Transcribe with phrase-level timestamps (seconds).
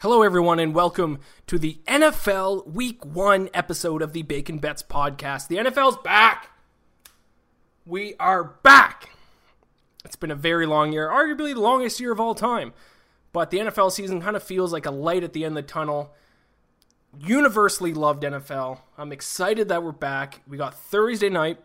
[0.00, 5.48] Hello, everyone, and welcome to the NFL Week 1 episode of the Bacon Bets podcast.
[5.48, 6.50] The NFL's back!
[7.84, 9.10] We are back!
[10.04, 12.74] It's been a very long year, arguably the longest year of all time.
[13.32, 15.72] But the NFL season kind of feels like a light at the end of the
[15.72, 16.14] tunnel.
[17.18, 18.78] Universally loved NFL.
[18.96, 20.42] I'm excited that we're back.
[20.46, 21.58] We got Thursday night,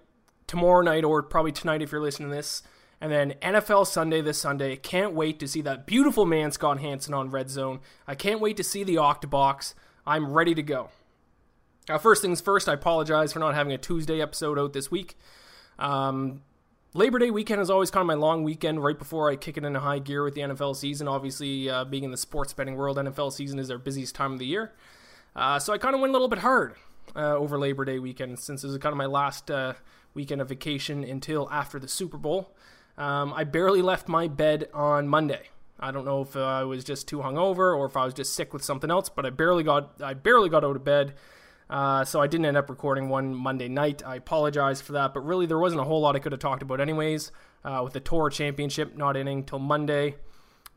[0.47, 2.63] tomorrow night, or probably tonight if you're listening to this
[3.03, 4.77] and then NFL Sunday this Sunday.
[4.77, 7.81] Can't wait to see that beautiful man Scott Hanson on Red Zone.
[8.07, 9.73] I can't wait to see the Octobox.
[10.07, 10.89] I'm ready to go.
[11.89, 15.17] Now, first things first, I apologize for not having a Tuesday episode out this week.
[15.77, 16.43] Um,
[16.93, 19.65] Labor Day weekend is always kind of my long weekend right before I kick it
[19.65, 21.09] into high gear with the NFL season.
[21.09, 24.39] Obviously, uh, being in the sports betting world, NFL season is our busiest time of
[24.39, 24.71] the year.
[25.35, 26.75] Uh, so I kind of went a little bit hard
[27.17, 29.73] uh, over Labor Day weekend since this is kind of my last uh,
[30.13, 32.55] weekend of vacation until after the Super Bowl.
[32.97, 35.49] Um, I barely left my bed on Monday.
[35.79, 38.53] I don't know if I was just too hungover or if I was just sick
[38.53, 41.15] with something else, but I barely got I barely got out of bed.
[41.69, 44.03] Uh, so I didn't end up recording one Monday night.
[44.05, 46.61] I apologize for that, but really there wasn't a whole lot I could have talked
[46.61, 47.31] about anyways.
[47.65, 50.15] Uh, with the Tour Championship not ending till Monday,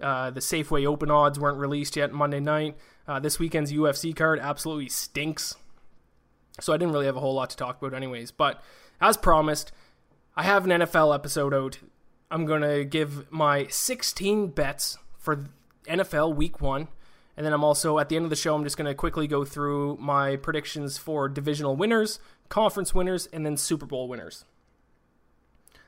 [0.01, 2.77] uh, the Safeway Open odds weren't released yet Monday night.
[3.07, 5.57] Uh, this weekend's UFC card absolutely stinks,
[6.61, 8.31] so I didn't really have a whole lot to talk about anyways.
[8.31, 8.63] But
[9.01, 9.73] as promised,
[10.37, 11.79] I have an NFL episode out
[12.31, 15.45] I'm going to give my 16 bets for
[15.87, 16.89] NFL week one.
[17.37, 19.27] And then I'm also, at the end of the show, I'm just going to quickly
[19.27, 22.19] go through my predictions for divisional winners,
[22.49, 24.45] conference winners, and then Super Bowl winners.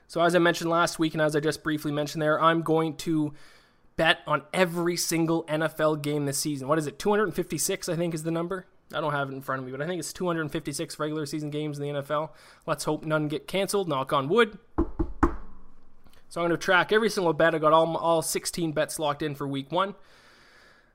[0.07, 2.97] So, as I mentioned last week, and as I just briefly mentioned there, I'm going
[2.97, 3.33] to
[3.97, 6.69] bet on every single NFL game this season.
[6.69, 6.99] What is it?
[6.99, 8.67] 256, I think, is the number.
[8.95, 11.51] I don't have it in front of me, but I think it's 256 regular season
[11.51, 12.31] games in the NFL.
[12.67, 13.89] Let's hope none get canceled.
[13.89, 14.59] Knock on wood.
[16.29, 17.55] So I'm going to track every single bet.
[17.55, 19.95] I got all all 16 bets locked in for week one.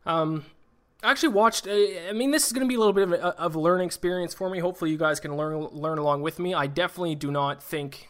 [0.06, 0.46] Um,
[1.02, 1.68] I actually watched.
[1.68, 1.72] Uh,
[2.10, 3.88] I mean, this is going to be a little bit of a, of a learning
[3.88, 4.60] experience for me.
[4.60, 6.54] Hopefully, you guys can learn learn along with me.
[6.54, 8.10] I definitely do not think.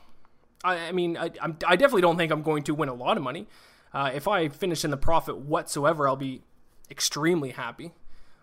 [0.63, 3.17] I, I mean, I, I'm, I definitely don't think I'm going to win a lot
[3.17, 3.47] of money.
[3.93, 6.41] Uh, if I finish in the profit whatsoever, I'll be
[6.89, 7.91] extremely happy.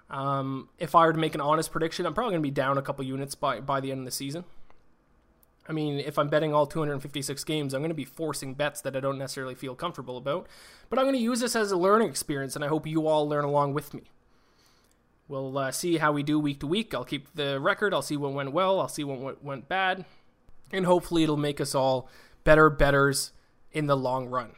[0.09, 2.79] Um, if I were to make an honest prediction, I'm probably going to be down
[2.79, 4.45] a couple units by by the end of the season.
[5.71, 8.97] I mean, if I'm betting all 256 games, I'm going to be forcing bets that
[8.97, 10.49] I don't necessarily feel comfortable about.
[10.89, 13.29] But I'm going to use this as a learning experience, and I hope you all
[13.29, 14.11] learn along with me.
[15.29, 16.93] We'll uh, see how we do week to week.
[16.93, 17.95] I'll keep the record.
[17.95, 18.81] I'll see what went well.
[18.81, 20.07] I'll see what went bad.
[20.73, 22.09] And hopefully, it'll make us all
[22.43, 23.31] better betters
[23.71, 24.51] in the long run.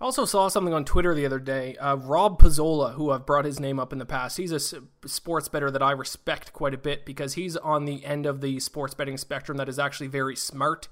[0.00, 1.76] I also saw something on Twitter the other day.
[1.76, 4.60] Uh, Rob Pizzola, who I've brought his name up in the past, he's a
[5.06, 8.60] sports better that I respect quite a bit because he's on the end of the
[8.60, 10.86] sports betting spectrum that is actually very smart.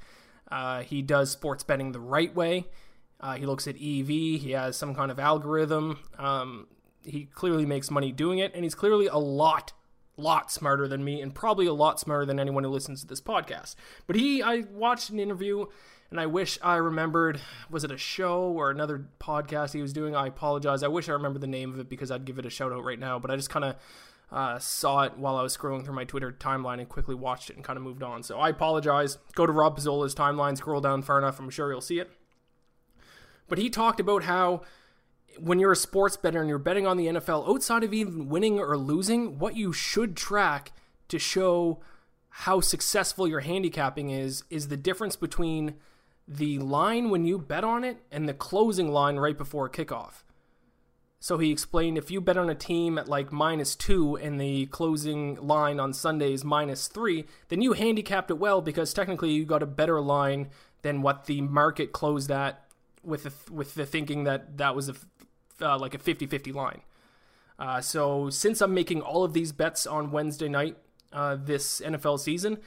[0.51, 2.67] Uh, he does sports betting the right way.
[3.21, 4.09] Uh, he looks at EV.
[4.09, 6.01] He has some kind of algorithm.
[6.19, 6.67] Um,
[7.05, 9.73] he clearly makes money doing it, and he's clearly a lot,
[10.17, 13.21] lot smarter than me, and probably a lot smarter than anyone who listens to this
[13.21, 13.77] podcast.
[14.09, 15.67] But he, I watched an interview
[16.11, 17.41] and I wish I remembered
[17.71, 20.15] was it a show or another podcast he was doing?
[20.15, 20.83] I apologize.
[20.83, 22.85] I wish I remember the name of it because I'd give it a shout out
[22.85, 23.77] right now, but I just kind of
[24.31, 27.57] uh, saw it while I was scrolling through my Twitter timeline and quickly watched it
[27.57, 28.23] and kind of moved on.
[28.23, 29.19] So I apologize.
[29.35, 32.11] Go to Rob Pizzola's timeline, scroll down far enough, I'm sure you'll see it.
[33.49, 34.63] But he talked about how
[35.39, 38.59] when you're a sports bettor and you're betting on the NFL, outside of even winning
[38.59, 40.73] or losing, what you should track
[41.09, 41.81] to show
[42.29, 45.75] how successful your handicapping is is the difference between
[46.29, 50.23] the line when you bet on it and the closing line right before kickoff.
[51.19, 54.67] So he explained if you bet on a team at like minus two and the
[54.67, 59.45] closing line on Sunday is minus three, then you handicapped it well because technically you
[59.45, 60.51] got a better line
[60.83, 62.65] than what the market closed at
[63.03, 64.95] with the, with the thinking that that was a,
[65.61, 66.83] uh, like a 50 50 line.
[67.59, 70.77] Uh, so since I'm making all of these bets on Wednesday night
[71.13, 72.59] uh, this NFL season,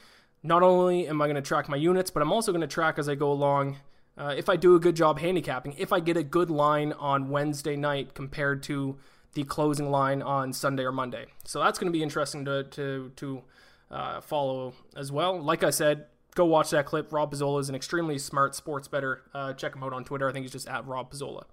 [0.44, 2.98] not only am I going to track my units, but I'm also going to track
[2.98, 3.78] as I go along
[4.20, 7.30] uh, if I do a good job handicapping, if I get a good line on
[7.30, 8.98] Wednesday night compared to
[9.34, 11.28] the closing line on Sunday or Monday.
[11.46, 13.42] So that's going to be interesting to to to
[13.90, 15.42] uh, follow as well.
[15.42, 17.14] Like I said, go watch that clip.
[17.14, 19.22] Rob Pizzola is an extremely smart sports better.
[19.34, 20.28] Uh, check him out on Twitter.
[20.28, 21.44] I think he's just at Rob Pizzola.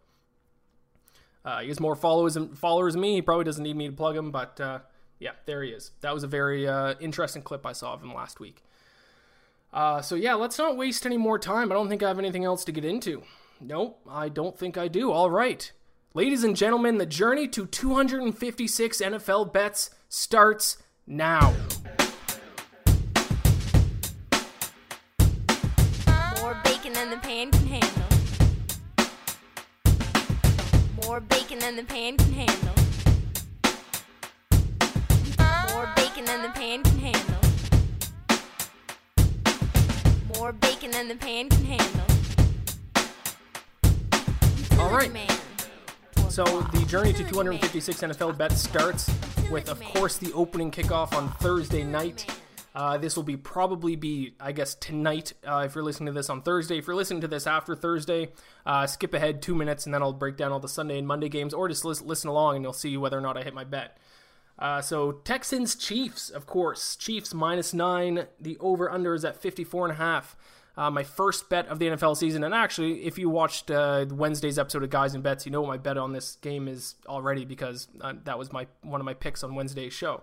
[1.45, 3.15] Uh, he has more followers followers than me.
[3.15, 4.81] He probably doesn't need me to plug him, but uh,
[5.21, 5.93] yeah, there he is.
[6.01, 8.65] That was a very uh, interesting clip I saw of him last week.
[9.73, 11.71] Uh, so yeah, let's not waste any more time.
[11.71, 13.23] I don't think I have anything else to get into.
[13.61, 15.11] Nope, I don't think I do.
[15.13, 15.71] All right.
[16.15, 21.55] Ladies and gentlemen, the journey to 256 NFL bets starts now.
[26.41, 28.03] More bacon than the pan can handle.
[31.05, 32.76] More bacon than the pan can handle.
[41.09, 42.07] The pan can handle.
[44.81, 45.13] All right.
[45.13, 45.29] Man.
[46.29, 49.11] So the journey to 256 NFL bets starts
[49.51, 52.27] with, of course, the opening kickoff on Thursday night.
[52.75, 55.33] Uh, this will be probably be, I guess, tonight.
[55.47, 58.29] Uh, if you're listening to this on Thursday, if you're listening to this after Thursday,
[58.67, 61.31] uh, skip ahead two minutes and then I'll break down all the Sunday and Monday
[61.31, 63.65] games, or just listen, listen along and you'll see whether or not I hit my
[63.65, 63.97] bet.
[64.59, 68.27] Uh, so Texans Chiefs, of course, Chiefs minus nine.
[68.39, 70.37] The over under is at 54 and a half.
[70.77, 74.59] Uh, my first bet of the NFL season, and actually, if you watched uh, Wednesday's
[74.59, 77.47] episode of Guys and Bets, you know what my bet on this game is already
[77.47, 80.23] because uh, that was my one of my picks on Wednesday's show.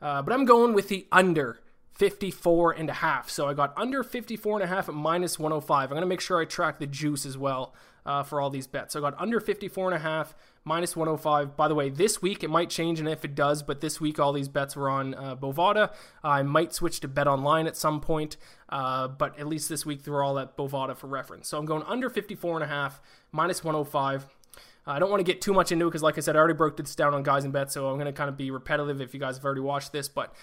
[0.00, 1.58] Uh, but I'm going with the under
[1.98, 3.28] 54 and a half.
[3.28, 5.84] So I got under 54 and a half at minus 105.
[5.84, 7.74] I'm going to make sure I track the juice as well
[8.06, 8.92] uh, for all these bets.
[8.92, 10.34] So I got under 54 and a half,
[10.68, 11.56] minus 105.
[11.56, 14.20] By the way, this week it might change, and if it does, but this week
[14.20, 15.92] all these bets were on uh, Bovada.
[16.22, 18.36] I might switch to Bet Online at some point,
[18.68, 21.48] uh, but at least this week they're all at Bovada for reference.
[21.48, 23.00] So I'm going under 54 and a half,
[23.32, 24.28] minus 105.
[24.86, 26.54] I don't want to get too much into it because, like I said, I already
[26.54, 29.02] broke this down on Guys and Bets, so I'm going to kind of be repetitive
[29.02, 30.08] if you guys have already watched this.
[30.08, 30.34] But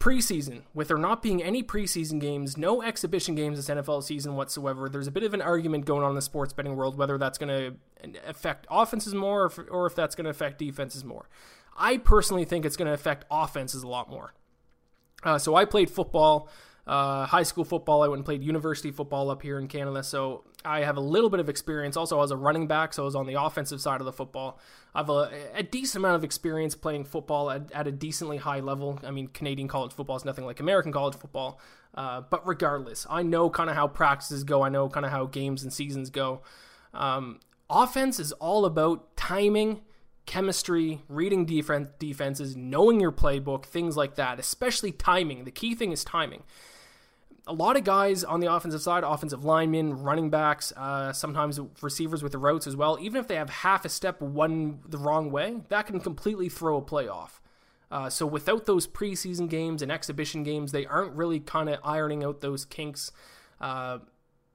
[0.00, 4.88] preseason, with there not being any preseason games, no exhibition games this NFL season whatsoever,
[4.88, 7.38] there's a bit of an argument going on in the sports betting world whether that's
[7.38, 7.48] going
[8.02, 11.28] to affect offenses more or if, or if that's going to affect defenses more.
[11.76, 14.34] I personally think it's going to affect offenses a lot more.
[15.22, 16.48] Uh, so I played football,
[16.86, 18.02] uh, high school football.
[18.02, 20.02] I went and played university football up here in Canada.
[20.02, 21.96] So I have a little bit of experience.
[21.96, 24.12] Also, I was a running back, so I was on the offensive side of the
[24.12, 24.58] football.
[24.94, 28.60] I have a, a decent amount of experience playing football at, at, a decently high
[28.60, 28.98] level.
[29.04, 31.60] I mean, Canadian college football is nothing like American college football.
[31.94, 34.62] Uh, but regardless, I know kind of how practices go.
[34.62, 36.42] I know kind of how games and seasons go.
[36.92, 39.80] Um, offense is all about timing
[40.26, 45.42] chemistry, reading defense, defenses, knowing your playbook, things like that, especially timing.
[45.42, 46.44] The key thing is timing.
[47.46, 52.22] A lot of guys on the offensive side, offensive linemen, running backs, uh, sometimes receivers
[52.22, 55.30] with the routes as well, even if they have half a step one the wrong
[55.30, 57.40] way, that can completely throw a play off.
[57.90, 62.22] Uh, so without those preseason games and exhibition games, they aren't really kind of ironing
[62.22, 63.10] out those kinks.
[63.60, 63.98] Uh,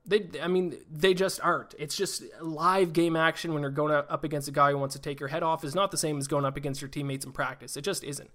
[0.05, 1.73] they, I mean, they just aren't.
[1.79, 5.01] It's just live game action when you're going up against a guy who wants to
[5.01, 7.31] take your head off is not the same as going up against your teammates in
[7.31, 7.75] practice.
[7.75, 8.29] It just isn't.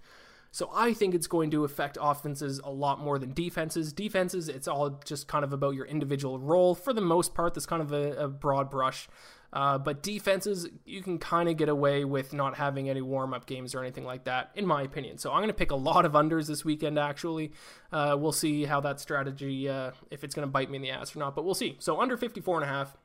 [0.51, 3.93] So I think it's going to affect offenses a lot more than defenses.
[3.93, 6.75] Defenses, it's all just kind of about your individual role.
[6.75, 9.07] For the most part, that's kind of a, a broad brush.
[9.53, 13.45] Uh, but defenses, you can kind of get away with not having any warm up
[13.45, 15.17] games or anything like that, in my opinion.
[15.17, 17.51] So I'm going to pick a lot of unders this weekend, actually.
[17.91, 20.91] Uh, we'll see how that strategy, uh, if it's going to bite me in the
[20.91, 21.77] ass or not, but we'll see.
[21.79, 22.97] So under 54 and a half.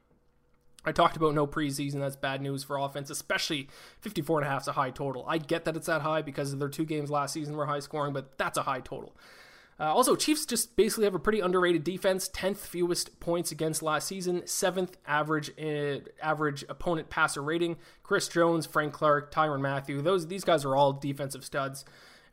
[0.86, 2.00] I talked about no preseason.
[2.00, 3.68] That's bad news for offense, especially
[4.00, 5.24] 54 and a half is a high total.
[5.26, 8.12] I get that it's that high because their two games last season were high scoring,
[8.12, 9.16] but that's a high total.
[9.78, 12.28] Uh, also, Chiefs just basically have a pretty underrated defense.
[12.28, 14.46] Tenth fewest points against last season.
[14.46, 17.76] Seventh average uh, average opponent passer rating.
[18.02, 20.00] Chris Jones, Frank Clark, Tyrann Mathieu.
[20.00, 21.84] Those these guys are all defensive studs.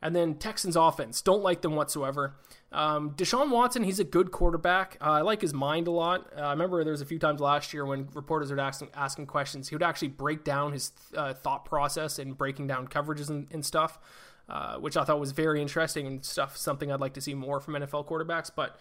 [0.04, 2.36] And then Texans offense, don't like them whatsoever.
[2.70, 4.98] Um, Deshaun Watson, he's a good quarterback.
[5.00, 6.30] Uh, I like his mind a lot.
[6.36, 9.26] Uh, I remember there was a few times last year when reporters would ask asking
[9.26, 13.48] questions, he would actually break down his uh, thought process and breaking down coverages and,
[13.50, 13.98] and stuff.
[14.46, 17.60] Uh, which I thought was very interesting and stuff, something I'd like to see more
[17.60, 18.50] from NFL quarterbacks.
[18.54, 18.78] But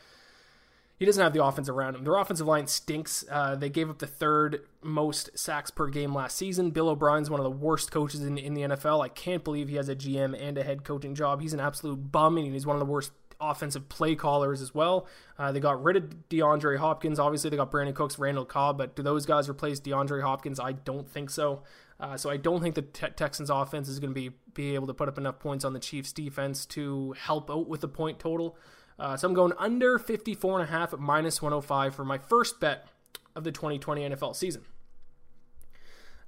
[1.03, 2.05] he doesn't have the offense around him.
[2.05, 3.25] Their offensive line stinks.
[3.29, 6.71] Uh, they gave up the third most sacks per game last season.
[6.71, 9.03] Bill O'Brien's one of the worst coaches in, in the NFL.
[9.03, 11.41] I can't believe he has a GM and a head coaching job.
[11.41, 15.05] He's an absolute bum, and he's one of the worst offensive play callers as well.
[15.37, 17.19] Uh, they got rid of DeAndre Hopkins.
[17.19, 20.57] Obviously, they got Brandin Cooks, Randall Cobb, but do those guys replace DeAndre Hopkins?
[20.57, 21.63] I don't think so.
[21.99, 24.87] Uh, so I don't think the te- Texans offense is going to be be able
[24.87, 28.19] to put up enough points on the Chiefs defense to help out with the point
[28.19, 28.55] total.
[28.99, 32.59] Uh, so I'm going under 54 and a half at minus 105 for my first
[32.59, 32.87] bet
[33.35, 34.63] of the 2020 NFL season.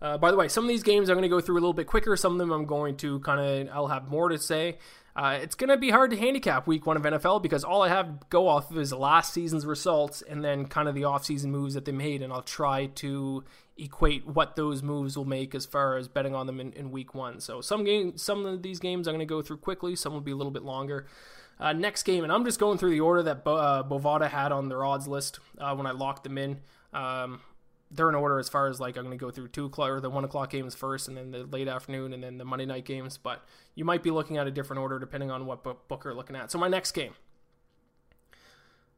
[0.01, 1.73] Uh, by the way, some of these games I'm going to go through a little
[1.73, 2.15] bit quicker.
[2.15, 4.77] Some of them I'm going to kind of, I'll have more to say.
[5.15, 7.87] Uh, it's going to be hard to handicap week one of NFL because all I
[7.87, 11.73] have go off of is last season's results and then kind of the offseason moves
[11.75, 12.21] that they made.
[12.21, 13.45] And I'll try to
[13.77, 17.15] equate what those moves will make as far as betting on them in, in week
[17.15, 17.39] one.
[17.39, 19.95] So some game, some of these games I'm going to go through quickly.
[19.95, 21.07] Some will be a little bit longer.
[21.59, 24.51] Uh, next game, and I'm just going through the order that Bo- uh, Bovada had
[24.51, 26.59] on their odds list uh, when I locked them in.
[26.93, 27.39] Um,
[27.91, 30.01] they're in order as far as like I'm going to go through two o'clock or
[30.01, 32.85] the one o'clock games first, and then the late afternoon, and then the Monday night
[32.85, 33.17] games.
[33.17, 33.43] But
[33.73, 36.51] you might be looking at a different order depending on what book you're looking at.
[36.51, 37.13] So my next game,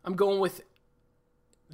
[0.04, 0.62] I'm going with.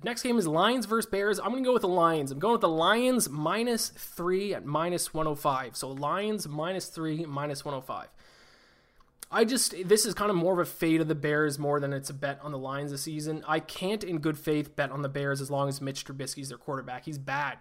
[0.03, 1.39] Next game is Lions versus Bears.
[1.39, 2.31] I'm going to go with the Lions.
[2.31, 5.77] I'm going with the Lions minus three at minus 105.
[5.77, 8.07] So Lions minus three, minus 105.
[9.33, 11.91] I just this is kind of more of a fade of the Bears more than
[11.91, 13.43] it's a bet on the Lions this season.
[13.47, 16.57] I can't, in good faith, bet on the Bears as long as Mitch Trubisky's their
[16.57, 17.05] quarterback.
[17.05, 17.57] He's bad.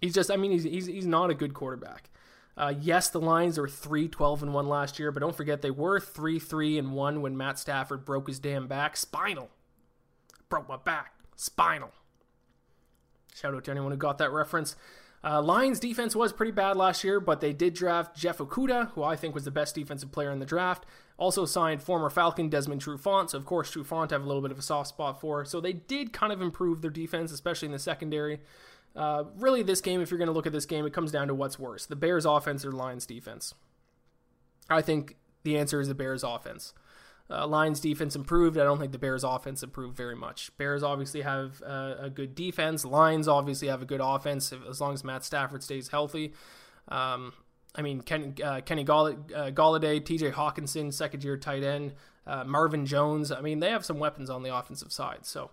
[0.00, 2.10] He's just, I mean, he's he's, he's not a good quarterback.
[2.56, 5.70] Uh, yes, the Lions are 3 12 and 1 last year, but don't forget they
[5.70, 8.96] were 3 3 and 1 when Matt Stafford broke his damn back.
[8.96, 9.50] Spinal.
[10.48, 11.14] Broke my back.
[11.36, 11.92] Spinal.
[13.32, 14.74] Shout out to anyone who got that reference.
[15.22, 19.02] Uh, Lions defense was pretty bad last year, but they did draft Jeff Okudah, who
[19.02, 20.86] I think was the best defensive player in the draft.
[21.16, 24.52] Also signed former Falcon Desmond Trufant, so of course Trufant I have a little bit
[24.52, 25.44] of a soft spot for.
[25.44, 28.38] So they did kind of improve their defense, especially in the secondary.
[28.94, 31.26] Uh, really, this game, if you're going to look at this game, it comes down
[31.28, 33.54] to what's worse: the Bears' offense or Lions' defense.
[34.70, 36.72] I think the answer is the Bears' offense.
[37.30, 38.56] Uh, Lions defense improved.
[38.56, 40.50] I don't think the Bears offense improved very much.
[40.56, 42.84] Bears obviously have uh, a good defense.
[42.84, 46.32] Lions obviously have a good offense as long as Matt Stafford stays healthy.
[46.88, 47.34] Um,
[47.74, 51.94] I mean, Ken, uh, Kenny Gall- uh, Golladay, TJ Hockenson, second year tight end,
[52.26, 53.30] uh, Marvin Jones.
[53.30, 55.26] I mean, they have some weapons on the offensive side.
[55.26, 55.50] So,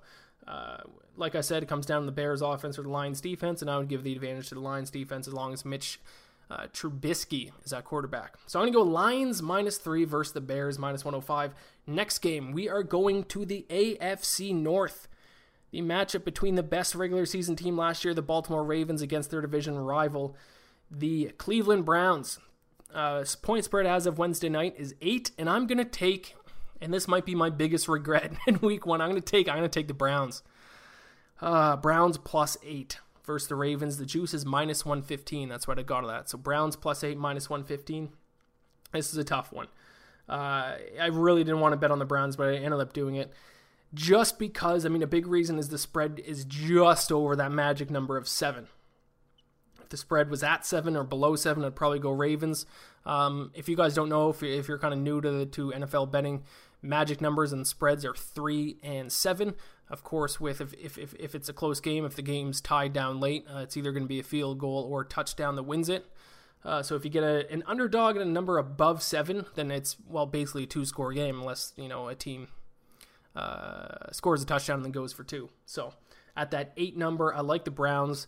[0.47, 0.77] uh,
[1.17, 3.69] like I said, it comes down to the Bears offense or the Lions defense, and
[3.69, 5.99] I would give the advantage to the Lions defense as long as Mitch
[6.49, 8.35] uh, Trubisky is at quarterback.
[8.45, 11.53] So I'm going to go Lions minus three versus the Bears minus 105.
[11.87, 15.07] Next game, we are going to the AFC North.
[15.71, 19.41] The matchup between the best regular season team last year, the Baltimore Ravens, against their
[19.41, 20.35] division rival,
[20.89, 22.39] the Cleveland Browns.
[22.93, 26.35] Uh, point spread as of Wednesday night is eight, and I'm going to take,
[26.79, 29.01] and this might be my biggest regret in week one.
[29.01, 30.43] I'm going to take, I'm going to take the Browns.
[31.41, 33.97] Uh, Browns plus eight versus the Ravens.
[33.97, 35.49] The juice is minus 115.
[35.49, 36.29] That's what I got of that.
[36.29, 38.09] So Browns plus 8, minus 115.
[38.93, 39.67] This is a tough one.
[40.27, 43.15] Uh, I really didn't want to bet on the Browns, but I ended up doing
[43.15, 43.31] it
[43.95, 47.89] just because, I mean, a big reason is the spread is just over that magic
[47.89, 48.67] number of 7.
[49.81, 52.65] If the spread was at 7 or below 7, I'd probably go Ravens.
[53.05, 55.71] Um, if you guys don't know, if you're, if you're kind of new to, to
[55.71, 56.43] NFL betting,
[56.85, 59.55] magic numbers and spreads are 3 and 7.
[59.89, 62.93] Of course, with if, if, if, if it's a close game, if the game's tied
[62.93, 65.89] down late, uh, it's either going to be a field goal or touchdown that wins
[65.89, 66.05] it.
[66.63, 69.97] Uh, so if you get a, an underdog and a number above seven, then it's
[70.09, 72.47] well basically a two score game unless you know a team
[73.35, 75.49] uh, scores a touchdown and then goes for two.
[75.67, 75.93] So
[76.35, 78.27] at that eight number, I like the Browns.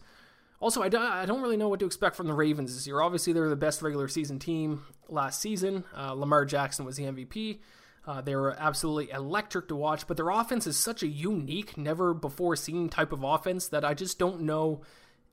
[0.59, 3.01] Also, I don't, I don't really know what to expect from the Ravens this year.
[3.01, 5.83] Obviously, they're the best regular season team last season.
[5.95, 7.59] Uh, Lamar Jackson was the MVP.
[8.07, 12.13] Uh, they were absolutely electric to watch, but their offense is such a unique, never
[12.13, 14.81] before seen type of offense that I just don't know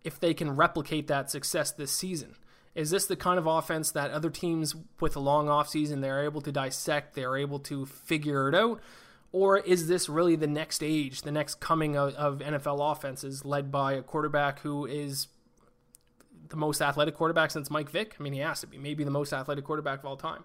[0.02, 2.34] if they can replicate that success this season.
[2.74, 6.40] Is this the kind of offense that other teams with a long offseason they're able
[6.40, 8.80] to dissect, they're able to figure it out?
[9.30, 13.70] Or is this really the next age, the next coming of, of NFL offenses led
[13.70, 15.28] by a quarterback who is
[16.48, 18.16] the most athletic quarterback since Mike Vick?
[18.18, 20.44] I mean, he has to be, maybe the most athletic quarterback of all time.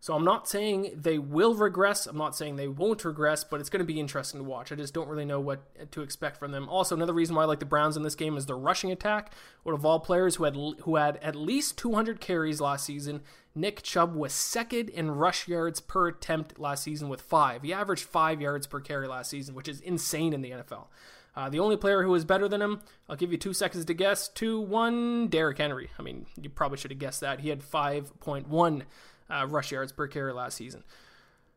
[0.00, 2.06] So I'm not saying they will regress.
[2.06, 4.70] I'm not saying they won't regress, but it's going to be interesting to watch.
[4.70, 6.68] I just don't really know what to expect from them.
[6.68, 9.32] Also, another reason why I like the Browns in this game is their rushing attack.
[9.64, 13.22] One of all players who had who had at least 200 carries last season,
[13.56, 17.62] Nick Chubb was second in rush yards per attempt last season with five.
[17.62, 20.86] He averaged five yards per carry last season, which is insane in the NFL.
[21.34, 23.94] Uh, the only player who was better than him, I'll give you two seconds to
[23.94, 24.28] guess.
[24.28, 25.90] Two, one, Derrick Henry.
[25.98, 27.40] I mean, you probably should have guessed that.
[27.40, 28.82] He had 5.1
[29.30, 30.84] uh, rush yards per carry last season.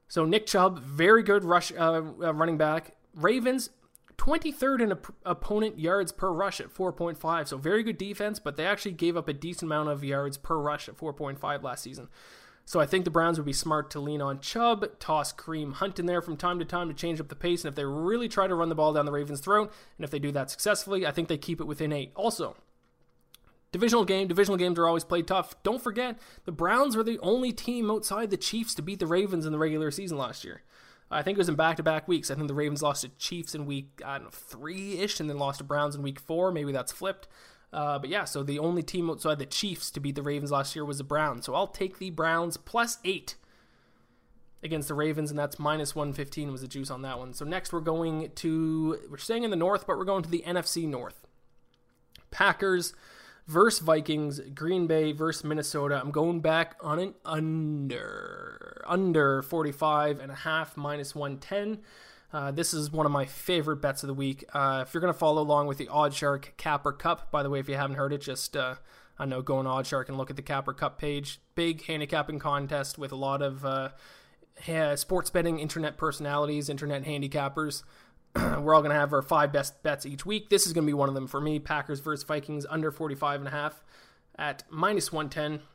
[0.08, 2.96] So Nick Chubb, very good rush uh, uh running back.
[3.16, 3.70] Ravens,
[4.18, 7.48] 23rd in op- opponent yards per rush at 4.5.
[7.48, 10.58] So very good defense, but they actually gave up a decent amount of yards per
[10.58, 12.08] rush at 4.5 last season.
[12.66, 16.00] So I think the Browns would be smart to lean on Chubb, toss Kareem Hunt
[16.00, 17.66] in there from time to time to change up the pace.
[17.66, 20.12] And if they really try to run the ball down the Ravens' throat, and if
[20.12, 22.12] they do that successfully, I think they keep it within eight.
[22.16, 22.56] Also,
[23.72, 24.28] Divisional game.
[24.28, 25.56] Divisional games are always played tough.
[25.64, 29.46] Don't forget, the Browns were the only team outside the Chiefs to beat the Ravens
[29.46, 30.64] in the regular season last year.
[31.10, 32.32] I think it was in back-to-back weeks.
[32.32, 35.38] I think the Ravens lost to Chiefs in week I don't know three-ish, and then
[35.38, 36.52] lost to Browns in week four.
[36.52, 37.28] Maybe that's flipped.
[37.74, 40.76] Uh, but yeah, so the only team outside the Chiefs to beat the Ravens last
[40.76, 41.46] year was the Browns.
[41.46, 43.36] So I'll take the Browns plus eight
[44.64, 47.34] against the Ravens, and that's minus 115 was the juice on that one.
[47.34, 50.44] So next we're going to, we're staying in the North, but we're going to the
[50.46, 51.28] NFC North.
[52.30, 52.94] Packers
[53.48, 56.00] versus Vikings, Green Bay versus Minnesota.
[56.02, 61.84] I'm going back on an under under 45 and a half minus 110.
[62.34, 64.46] Uh, this is one of my favorite bets of the week.
[64.54, 67.60] Uh, if you're going to follow along with the OddsShark Capper Cup, by the way,
[67.60, 68.76] if you haven't heard it, just uh,
[69.20, 71.42] I know go on OddsShark and look at the Capper Cup page.
[71.56, 73.90] Big handicapping contest with a lot of uh,
[74.96, 77.84] sports betting internet personalities, internet handicappers.
[78.36, 80.50] We're all going to have our five best bets each week.
[80.50, 81.60] This is going to be one of them for me.
[81.60, 83.84] Packers versus Vikings under 45 and a half
[84.38, 85.66] at minus 110.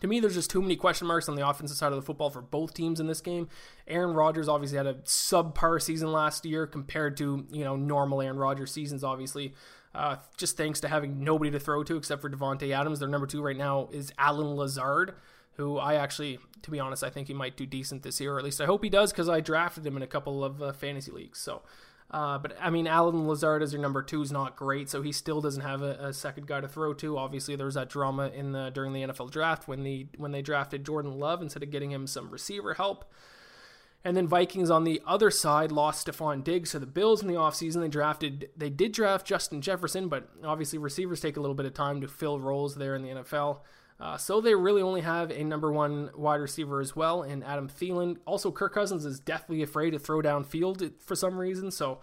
[0.00, 2.30] To me, there's just too many question marks on the offensive side of the football
[2.30, 3.48] for both teams in this game.
[3.86, 8.38] Aaron Rodgers obviously had a subpar season last year compared to you know normal Aaron
[8.38, 9.04] Rodgers seasons.
[9.04, 9.54] Obviously,
[9.94, 13.00] uh, just thanks to having nobody to throw to except for Davante Adams.
[13.00, 15.14] Their number two right now is Allen Lazard,
[15.60, 18.38] who I actually, to be honest, I think he might do decent this year, or
[18.38, 20.72] at least I hope he does because I drafted him in a couple of uh,
[20.72, 21.38] fantasy leagues.
[21.38, 21.62] So.
[22.10, 25.12] Uh, but I mean, Allen Lazard as your number two is not great, so he
[25.12, 27.16] still doesn't have a, a, second guy to throw to.
[27.16, 30.42] Obviously, there was that drama in the during the NFL draft when the when they
[30.42, 33.04] drafted Jordan Love instead of getting him some receiver help.
[34.02, 37.34] And then Vikings on the other side lost Stefon Diggs to the Bills in the
[37.34, 37.80] offseason.
[37.80, 41.74] They drafted they did draft Justin Jefferson, but obviously receivers take a little bit of
[41.74, 43.60] time to fill roles there in the NFL.
[44.00, 47.68] Uh, so they really only have a number one wide receiver as well in Adam
[47.68, 48.16] Thielen.
[48.24, 51.70] Also, Kirk Cousins is deathly afraid to throw downfield for some reason.
[51.70, 52.00] So,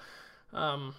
[0.54, 0.94] um,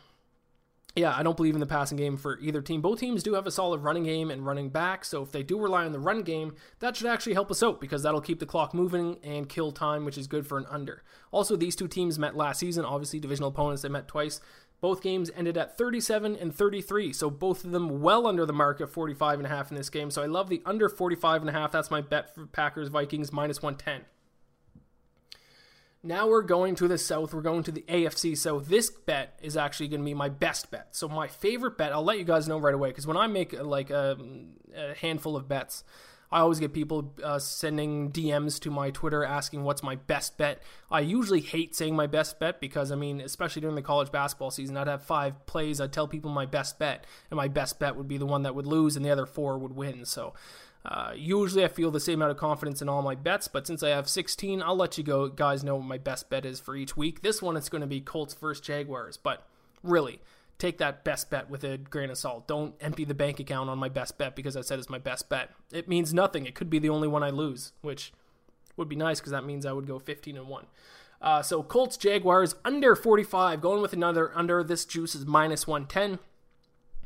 [0.97, 2.81] yeah, I don't believe in the passing game for either team.
[2.81, 5.05] Both teams do have a solid running game and running back.
[5.05, 7.81] So if they do rely on the run game, that should actually help us out
[7.81, 11.05] because that'll keep the clock moving and kill time, which is good for an under.
[11.31, 12.85] Also, these two teams met last season.
[12.85, 13.83] Obviously, divisional opponents.
[13.83, 14.41] They met twice.
[14.81, 18.81] Both games ended at 37 and 33, so both of them well under the mark
[18.81, 20.11] of 45 and a half in this game.
[20.11, 21.73] So I love the under 45 and a half.
[21.73, 24.07] That's my bet for Packers Vikings minus 110.
[26.03, 27.35] Now we're going to the South.
[27.35, 28.39] We're going to the AFC.
[28.39, 30.95] So this bet is actually going to be my best bet.
[30.95, 33.53] So my favorite bet, I'll let you guys know right away because when I make
[33.61, 34.17] like a,
[34.77, 35.83] a handful of bets,
[36.31, 40.63] I always get people uh, sending DMs to my Twitter asking what's my best bet.
[40.91, 44.51] I usually hate saying my best bet because, I mean, especially during the college basketball
[44.51, 45.81] season, I'd have five plays.
[45.81, 48.55] I'd tell people my best bet, and my best bet would be the one that
[48.55, 50.05] would lose, and the other four would win.
[50.05, 50.35] So
[50.85, 53.83] uh, usually I feel the same amount of confidence in all my bets, but since
[53.83, 56.77] I have 16, I'll let you go guys know what my best bet is for
[56.77, 57.23] each week.
[57.23, 59.47] This one, it's going to be Colts versus Jaguars, but
[59.83, 60.21] really,
[60.59, 62.49] take that best bet with a grain of salt.
[62.49, 65.29] Don't empty the bank account on my best bet because I said it's my best
[65.29, 65.51] bet.
[65.73, 66.47] It means nothing.
[66.47, 68.13] It could be the only one I lose, which
[68.77, 70.67] would be nice because that means I would go 15 and 1.
[71.21, 74.63] Uh, so Colts Jaguars under 45, going with another under.
[74.63, 76.19] This juice is minus 110.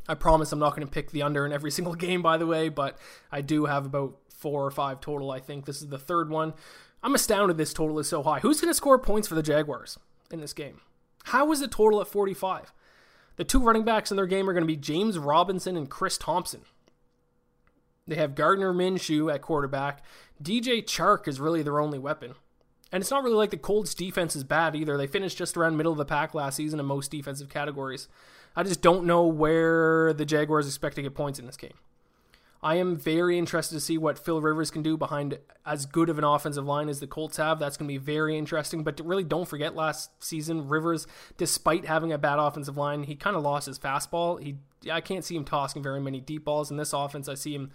[0.09, 2.47] I promise I'm not going to pick the under in every single game, by the
[2.47, 2.99] way, but
[3.31, 5.31] I do have about four or five total.
[5.31, 6.55] I think this is the third one.
[7.03, 8.41] I'm astounded this total is so high.
[8.41, 9.99] Who's going to score points for the Jaguars
[10.31, 10.81] in this game?
[11.25, 12.73] How is the total at 45?
[13.43, 16.17] The two running backs in their game are going to be James Robinson and Chris
[16.17, 16.61] Thompson.
[18.07, 20.05] They have Gardner Minshew at quarterback.
[20.41, 22.35] DJ Chark is really their only weapon.
[22.93, 24.97] And it's not really like the Colts defense is bad either.
[24.97, 28.07] They finished just around middle of the pack last season in most defensive categories.
[28.55, 31.75] I just don't know where the Jaguars expect to get points in this game.
[32.65, 36.17] I am very interested to see what Phil Rivers can do behind as good of
[36.17, 37.59] an offensive line as the Colts have.
[37.59, 38.85] That's going to be very interesting.
[38.85, 43.35] But really, don't forget last season, Rivers, despite having a bad offensive line, he kind
[43.35, 44.41] of lost his fastball.
[44.41, 47.29] He, I can't see him tossing very many deep balls in this offense.
[47.29, 47.73] I see him,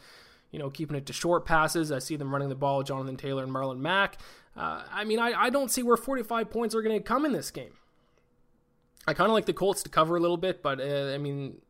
[0.51, 1.91] you know, keeping it to short passes.
[1.91, 4.17] I see them running the ball, Jonathan Taylor and Marlon Mack.
[4.55, 7.33] Uh, I mean, I, I don't see where 45 points are going to come in
[7.33, 7.73] this game.
[9.05, 11.61] I kind of like the Colts to cover a little bit, but uh, I mean,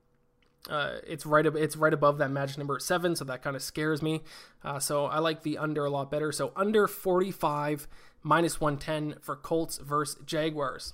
[0.69, 4.01] uh, it's right it's right above that magic number seven, so that kind of scares
[4.01, 4.21] me.
[4.63, 6.31] Uh, so I like the under a lot better.
[6.31, 7.87] So under 45
[8.23, 10.93] minus 110 for Colts versus Jaguars.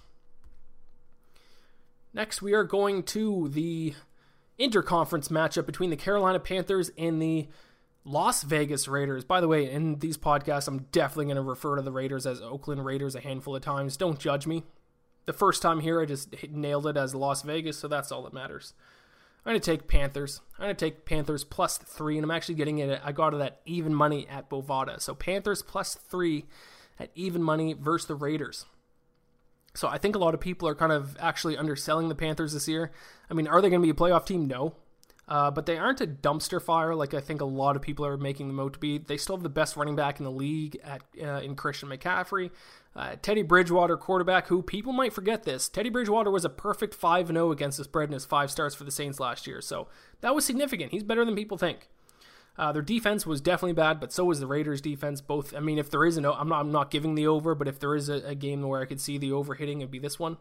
[2.13, 3.95] Next, we are going to the
[4.59, 7.47] interconference matchup between the Carolina Panthers and the
[8.05, 9.23] Las Vegas Raiders.
[9.25, 12.41] By the way, in these podcasts, I'm definitely going to refer to the Raiders as
[12.41, 13.97] Oakland Raiders a handful of times.
[13.97, 14.63] Don't judge me.
[15.25, 18.33] The first time here, I just nailed it as Las Vegas, so that's all that
[18.33, 18.73] matters.
[19.45, 20.41] I'm going to take Panthers.
[20.57, 23.01] I'm going to take Panthers plus three, and I'm actually getting it.
[23.03, 25.01] I got it at even money at Bovada.
[25.01, 26.45] So Panthers plus three
[26.97, 28.65] at even money versus the Raiders.
[29.73, 32.67] So I think a lot of people are kind of actually underselling the Panthers this
[32.67, 32.91] year.
[33.29, 34.45] I mean, are they going to be a playoff team?
[34.45, 34.75] No.
[35.27, 38.17] Uh, but they aren't a dumpster fire like I think a lot of people are
[38.17, 38.97] making them out to be.
[38.97, 42.51] They still have the best running back in the league at uh, in Christian McCaffrey.
[42.95, 45.67] Uh, Teddy Bridgewater, quarterback, who people might forget this.
[45.67, 48.83] Teddy Bridgewater was a perfect 5 0 against the spread in his five starts for
[48.83, 49.61] the Saints last year.
[49.61, 49.87] So
[50.21, 50.91] that was significant.
[50.91, 51.89] He's better than people think.
[52.55, 55.21] Uh, their defense was definitely bad, but so was the Raiders' defense.
[55.21, 57.67] Both, I mean, if there is an, I'm not, I'm not giving the over, but
[57.67, 59.97] if there is a, a game where I could see the over hitting, it'd be
[59.97, 60.37] this one.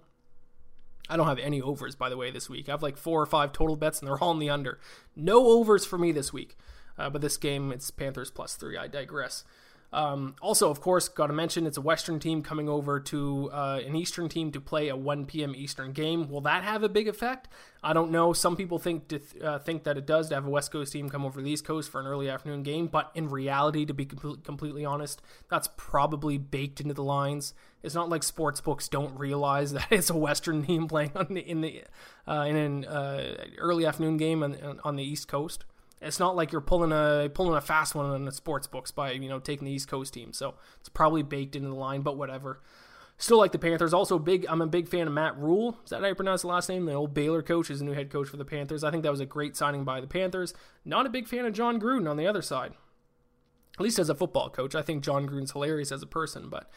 [1.08, 2.68] I don't have any overs, by the way, this week.
[2.68, 4.78] I have like four or five total bets, and they're all in the under.
[5.16, 6.56] No overs for me this week.
[6.98, 8.76] Uh, but this game, it's Panthers plus three.
[8.76, 9.44] I digress.
[9.92, 13.80] Um, also, of course, got to mention it's a Western team coming over to uh,
[13.84, 15.54] an Eastern team to play a 1 p.m.
[15.54, 16.30] Eastern game.
[16.30, 17.48] Will that have a big effect?
[17.82, 18.32] I don't know.
[18.32, 21.10] Some people think th- uh, think that it does to have a West Coast team
[21.10, 23.92] come over to the East Coast for an early afternoon game, but in reality, to
[23.92, 27.52] be com- completely honest, that's probably baked into the lines.
[27.82, 31.40] It's not like sports books don't realize that it's a Western team playing on the,
[31.40, 31.84] in the
[32.26, 35.64] uh, in an uh, early afternoon game on, on the East Coast.
[36.02, 39.12] It's not like you're pulling a pulling a fast one on the sports books by
[39.12, 40.32] you know taking the East Coast team.
[40.32, 42.60] So it's probably baked into the line, but whatever.
[43.18, 43.94] Still like the Panthers.
[43.94, 44.44] Also big.
[44.48, 45.78] I'm a big fan of Matt Rhule.
[45.84, 46.86] Is that how you pronounce the last name?
[46.86, 48.82] The old Baylor coach is the new head coach for the Panthers.
[48.82, 50.54] I think that was a great signing by the Panthers.
[50.84, 52.72] Not a big fan of Jon Gruden on the other side.
[53.78, 56.68] At least as a football coach, I think Jon Gruden's hilarious as a person, but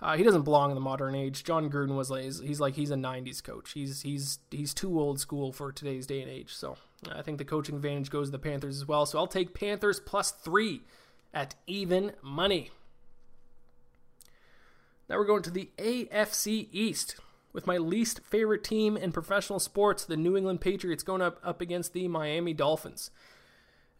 [0.00, 1.42] uh, he doesn't belong in the modern age.
[1.44, 3.72] Jon Gruden was like he's like he's a '90s coach.
[3.72, 6.54] He's he's he's too old school for today's day and age.
[6.54, 6.76] So
[7.10, 9.06] I think the coaching advantage goes to the Panthers as well.
[9.06, 10.82] So I'll take Panthers plus three
[11.32, 12.70] at even money.
[15.08, 17.16] Now we're going to the AFC East
[17.52, 21.60] with my least favorite team in professional sports, the New England Patriots, going up up
[21.60, 23.10] against the Miami Dolphins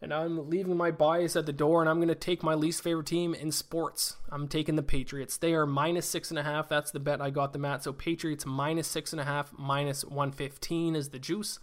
[0.01, 2.81] and I'm leaving my bias at the door, and I'm going to take my least
[2.81, 4.15] favorite team in sports.
[4.29, 5.35] I'm taking the Patriots.
[5.35, 6.69] They are minus six and a half.
[6.69, 7.83] That's the bet I got them at.
[7.83, 11.59] So Patriots minus six and a half, minus 115 is the juice.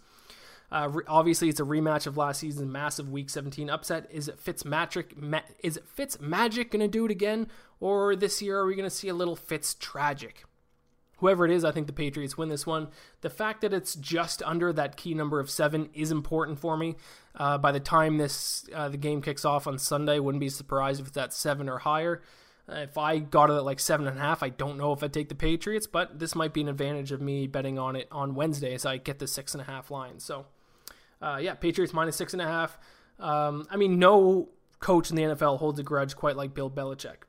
[0.71, 4.07] Uh, re- obviously, it's a rematch of last season's massive Week 17 upset.
[4.11, 5.15] Is it Fitzmagic?
[5.15, 7.47] Ma- is it Fitzmagic going to do it again,
[7.79, 10.43] or this year are we going to see a little Fitz tragic?
[11.17, 12.87] whoever it is, I think the Patriots win this one.
[13.21, 16.95] The fact that it's just under that key number of seven is important for me.
[17.35, 21.01] Uh, by the time this uh, the game kicks off on Sunday, wouldn't be surprised
[21.01, 22.21] if it's at seven or higher.
[22.69, 25.03] Uh, if I got it at like seven and a half, I don't know if
[25.03, 28.07] I'd take the Patriots, but this might be an advantage of me betting on it
[28.11, 30.19] on Wednesday as I get the six and a half line.
[30.19, 30.45] So,
[31.21, 32.77] uh, yeah, Patriots minus six and a half.
[33.19, 34.49] Um, I mean, no
[34.79, 37.23] coach in the NFL holds a grudge quite like Bill Belichick.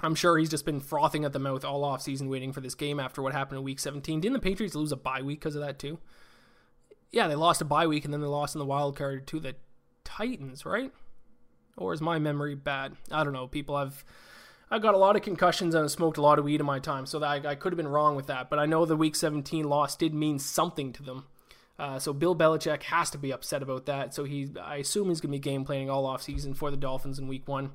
[0.00, 3.00] I'm sure he's just been frothing at the mouth all offseason waiting for this game
[3.00, 4.20] after what happened in week 17.
[4.20, 5.98] Didn't the Patriots lose a bye week because of that too?
[7.10, 9.40] Yeah, they lost a bye week and then they lost in the wild card to
[9.40, 9.54] the
[10.04, 10.92] Titans, right?
[11.76, 12.96] Or is my memory bad?
[13.10, 13.46] I don't know.
[13.46, 14.04] People have
[14.70, 16.78] I got a lot of concussions and I smoked a lot of weed in my
[16.78, 18.50] time, so I, I could have been wrong with that.
[18.50, 21.26] But I know the Week 17 loss did mean something to them.
[21.78, 24.14] Uh, so Bill Belichick has to be upset about that.
[24.14, 27.18] So he, I assume he's going to be game planning all offseason for the Dolphins
[27.18, 27.72] in Week One.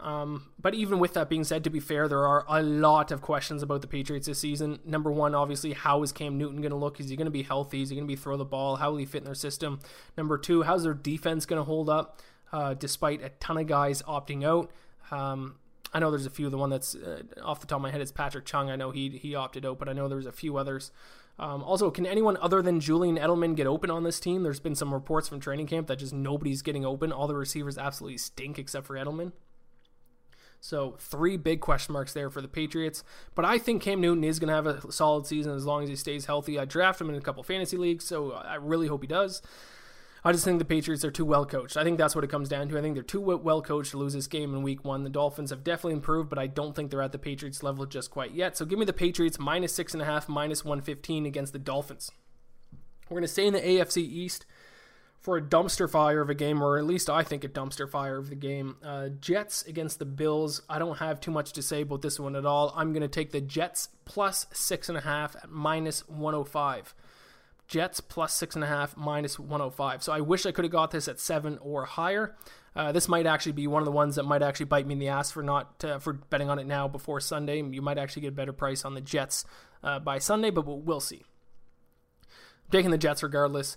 [0.00, 3.22] Um, but even with that being said, to be fair, there are a lot of
[3.22, 4.78] questions about the Patriots this season.
[4.84, 7.00] Number one, obviously, how is Cam Newton going to look?
[7.00, 7.82] Is he going to be healthy?
[7.82, 8.76] Is he going to be throw the ball?
[8.76, 9.80] How will he fit in their system?
[10.16, 12.20] Number two, how's their defense going to hold up
[12.52, 14.70] uh, despite a ton of guys opting out?
[15.10, 15.56] Um,
[15.92, 16.50] I know there's a few.
[16.50, 18.68] The one that's uh, off the top of my head is Patrick Chung.
[18.68, 20.90] I know he he opted out, but I know there's a few others.
[21.38, 24.42] Um, also, can anyone other than Julian Edelman get open on this team?
[24.42, 27.12] There's been some reports from training camp that just nobody's getting open.
[27.12, 29.32] All the receivers absolutely stink except for Edelman.
[30.60, 33.04] So three big question marks there for the Patriots.
[33.34, 35.90] But I think Cam Newton is going to have a solid season as long as
[35.90, 36.58] he stays healthy.
[36.58, 39.42] I draft him in a couple fantasy leagues, so I really hope he does.
[40.26, 41.76] I just think the Patriots are too well coached.
[41.76, 42.78] I think that's what it comes down to.
[42.78, 45.04] I think they're too well coached to lose this game in week one.
[45.04, 48.10] The Dolphins have definitely improved, but I don't think they're at the Patriots level just
[48.10, 48.56] quite yet.
[48.56, 52.10] So give me the Patriots minus six and a half, minus 115 against the Dolphins.
[53.10, 54.46] We're going to stay in the AFC East
[55.20, 58.16] for a dumpster fire of a game, or at least I think a dumpster fire
[58.16, 58.76] of the game.
[58.82, 60.62] Uh, Jets against the Bills.
[60.70, 62.72] I don't have too much to say about this one at all.
[62.74, 66.94] I'm going to take the Jets plus six and a half at minus 105.
[67.66, 70.02] Jets plus six and a half minus 105.
[70.02, 72.36] So I wish I could have got this at seven or higher.
[72.76, 74.98] Uh, this might actually be one of the ones that might actually bite me in
[74.98, 77.62] the ass for not uh, for betting on it now before Sunday.
[77.62, 79.44] You might actually get a better price on the Jets
[79.82, 81.22] uh, by Sunday, but we'll see.
[82.22, 83.76] I'm taking the Jets regardless.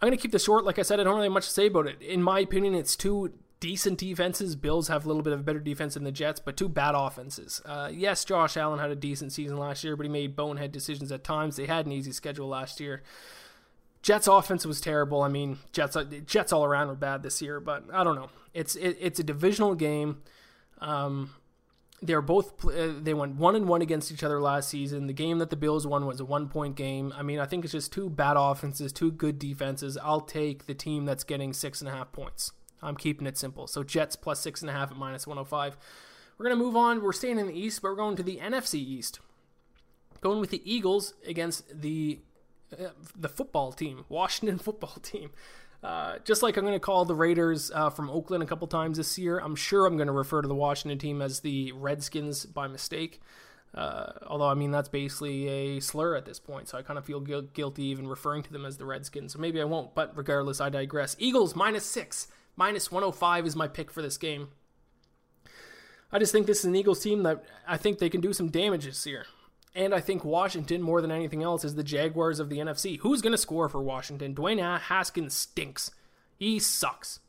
[0.00, 0.64] I'm going to keep this short.
[0.64, 2.02] Like I said, I don't really have much to say about it.
[2.02, 4.56] In my opinion, it's two decent defenses.
[4.56, 6.96] Bills have a little bit of a better defense than the Jets, but two bad
[6.96, 7.62] offenses.
[7.64, 11.12] Uh, yes, Josh Allen had a decent season last year, but he made bonehead decisions
[11.12, 11.54] at times.
[11.54, 13.04] They had an easy schedule last year.
[14.02, 15.22] Jets offense was terrible.
[15.22, 15.96] I mean, Jets
[16.26, 18.30] Jets all around were bad this year, but I don't know.
[18.52, 20.22] It's it, it's a divisional game.
[20.80, 21.30] Um,
[22.02, 25.06] they're both uh, they went one and one against each other last season.
[25.06, 27.14] The game that the Bills won was a one point game.
[27.16, 29.96] I mean, I think it's just two bad offenses, two good defenses.
[30.02, 32.50] I'll take the team that's getting six and a half points.
[32.82, 33.66] I'm keeping it simple.
[33.66, 35.76] So Jets plus six and a half at minus 105.
[36.38, 37.02] We're gonna move on.
[37.02, 39.20] We're staying in the East, but we're going to the NFC East.
[40.20, 42.20] Going with the Eagles against the
[42.72, 45.30] uh, the football team, Washington football team.
[45.82, 48.98] Uh, just like I'm going to call the Raiders uh, from Oakland a couple times
[48.98, 52.46] this year, I'm sure I'm going to refer to the Washington team as the Redskins
[52.46, 53.20] by mistake.
[53.74, 57.04] Uh, although, I mean, that's basically a slur at this point, so I kind of
[57.04, 59.32] feel gu- guilty even referring to them as the Redskins.
[59.32, 61.16] So maybe I won't, but regardless, I digress.
[61.18, 64.48] Eagles minus six, minus 105 is my pick for this game.
[66.10, 68.48] I just think this is an Eagles team that I think they can do some
[68.50, 69.26] damage this year.
[69.74, 72.98] And I think Washington, more than anything else, is the Jaguars of the NFC.
[72.98, 74.34] Who's going to score for Washington?
[74.34, 75.90] Dwayne Haskins stinks.
[76.36, 77.20] He sucks.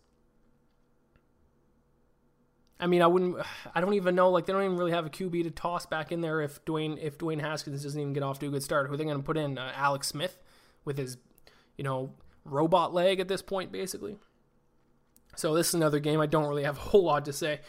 [2.79, 3.37] I mean, I wouldn't.
[3.73, 4.29] I don't even know.
[4.29, 7.01] Like, they don't even really have a QB to toss back in there if Dwayne
[7.01, 8.87] if Dwayne Haskins doesn't even get off to a good start.
[8.87, 9.57] Who are they going to put in?
[9.57, 10.37] Uh, Alex Smith
[10.83, 11.15] with his,
[11.77, 14.17] you know, robot leg at this point, basically.
[15.35, 17.61] So this is another game I don't really have a whole lot to say.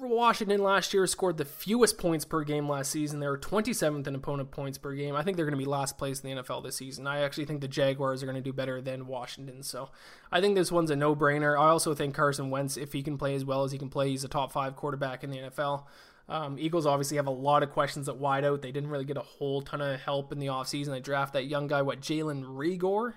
[0.00, 3.20] Washington last year scored the fewest points per game last season.
[3.20, 5.14] They were 27th in opponent points per game.
[5.14, 7.06] I think they're going to be last place in the NFL this season.
[7.06, 9.62] I actually think the Jaguars are going to do better than Washington.
[9.62, 9.90] So
[10.32, 11.58] I think this one's a no brainer.
[11.58, 14.08] I also think Carson Wentz, if he can play as well as he can play,
[14.08, 15.84] he's a top five quarterback in the NFL.
[16.28, 18.62] Um, Eagles obviously have a lot of questions at wideout.
[18.62, 20.86] They didn't really get a whole ton of help in the offseason.
[20.86, 23.14] They draft that young guy, what, Jalen Reagor?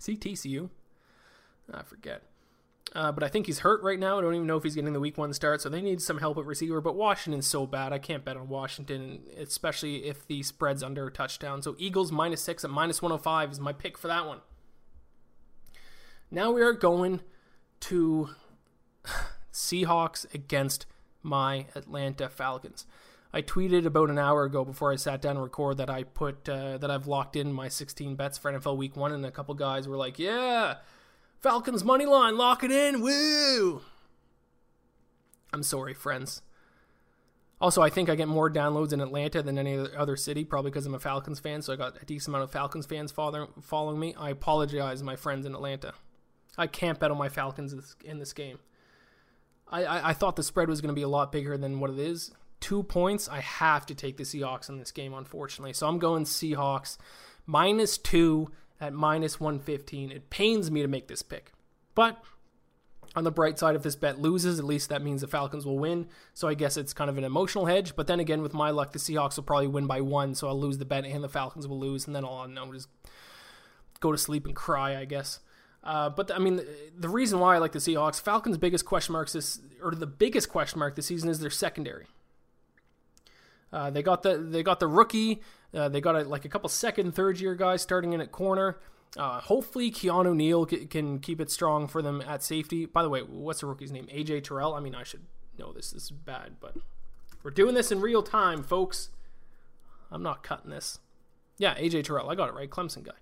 [0.00, 0.70] See TCU?
[1.72, 2.22] I forget.
[2.94, 4.18] Uh, but I think he's hurt right now.
[4.18, 6.18] I don't even know if he's getting the week one start, so they need some
[6.18, 6.80] help at receiver.
[6.80, 7.92] But Washington's so bad.
[7.92, 11.60] I can't bet on Washington, especially if the spread's under a touchdown.
[11.60, 14.40] So Eagles minus six at minus 105 is my pick for that one.
[16.30, 17.20] Now we are going
[17.80, 18.30] to
[19.52, 20.86] Seahawks against
[21.22, 22.86] my Atlanta Falcons.
[23.32, 26.48] I tweeted about an hour ago before I sat down to record that I put
[26.48, 29.54] uh, that I've locked in my 16 bets for NFL Week One, and a couple
[29.54, 30.76] guys were like, "Yeah,
[31.40, 33.82] Falcons money line, lock it in, woo!
[35.52, 36.42] I'm sorry, friends.
[37.60, 40.86] Also, I think I get more downloads in Atlanta than any other city, probably because
[40.86, 44.14] I'm a Falcons fan, so I got a decent amount of Falcons fans following me.
[44.18, 45.94] I apologize, my friends in Atlanta.
[46.56, 48.58] I can't bet on my Falcons in this game.
[49.68, 51.90] I, I, I thought the spread was going to be a lot bigger than what
[51.90, 52.30] it is.
[52.60, 55.72] Two points, I have to take the Seahawks in this game, unfortunately.
[55.72, 56.96] So I'm going Seahawks
[57.46, 60.10] minus two at minus 115.
[60.10, 61.52] It pains me to make this pick.
[61.94, 62.22] But
[63.16, 65.78] on the bright side, if this bet loses, at least that means the Falcons will
[65.78, 66.06] win.
[66.34, 67.96] So I guess it's kind of an emotional hedge.
[67.96, 70.34] But then again, with my luck, the Seahawks will probably win by one.
[70.34, 72.06] So I'll lose the bet and the Falcons will lose.
[72.06, 72.86] And then all I'll know is
[74.00, 75.40] go to sleep and cry, I guess.
[75.82, 76.66] Uh, but the, I mean, the,
[76.98, 80.48] the, reason why I like the Seahawks, Falcons' biggest question marks this, or the biggest
[80.48, 82.06] question mark this season is their secondary.
[83.72, 85.42] Uh, they got the they got the rookie
[85.74, 88.78] uh, they got a, like a couple second, third year guys starting in at corner.
[89.16, 92.86] Uh, hopefully, Keanu Neal c- can keep it strong for them at safety.
[92.86, 94.06] By the way, what's the rookie's name?
[94.06, 94.74] AJ Terrell.
[94.74, 95.24] I mean, I should
[95.58, 95.90] know this.
[95.90, 96.76] This is bad, but
[97.42, 99.10] we're doing this in real time, folks.
[100.10, 100.98] I'm not cutting this.
[101.58, 102.30] Yeah, AJ Terrell.
[102.30, 102.70] I got it right.
[102.70, 103.12] Clemson guy.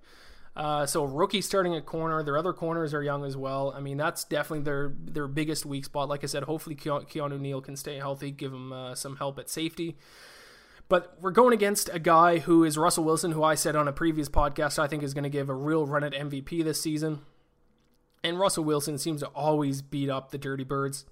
[0.55, 2.23] Uh, so rookie starting at corner.
[2.23, 3.73] Their other corners are young as well.
[3.77, 6.09] I mean, that's definitely their their biggest weak spot.
[6.09, 9.51] Like I said, hopefully Keanu Neal can stay healthy, give him uh, some help at
[9.51, 9.97] safety.
[10.89, 13.93] But we're going against a guy who is Russell Wilson, who I said on a
[13.93, 17.21] previous podcast I think is going to give a real run at MVP this season.
[18.23, 21.05] And Russell Wilson seems to always beat up the Dirty Birds.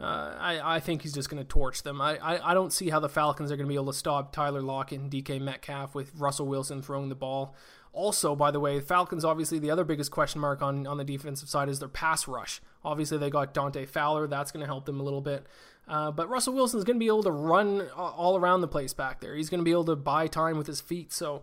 [0.00, 2.00] Uh, I, I think he's just going to torch them.
[2.00, 4.32] I, I, I don't see how the Falcons are going to be able to stop
[4.32, 7.56] Tyler Lockett and DK Metcalf with Russell Wilson throwing the ball.
[7.92, 11.48] Also, by the way, Falcons obviously the other biggest question mark on, on the defensive
[11.48, 12.60] side is their pass rush.
[12.84, 14.26] Obviously, they got Dante Fowler.
[14.26, 15.46] That's going to help them a little bit.
[15.88, 19.20] Uh, but Russell Wilson's going to be able to run all around the place back
[19.20, 19.34] there.
[19.34, 21.12] He's going to be able to buy time with his feet.
[21.12, 21.42] So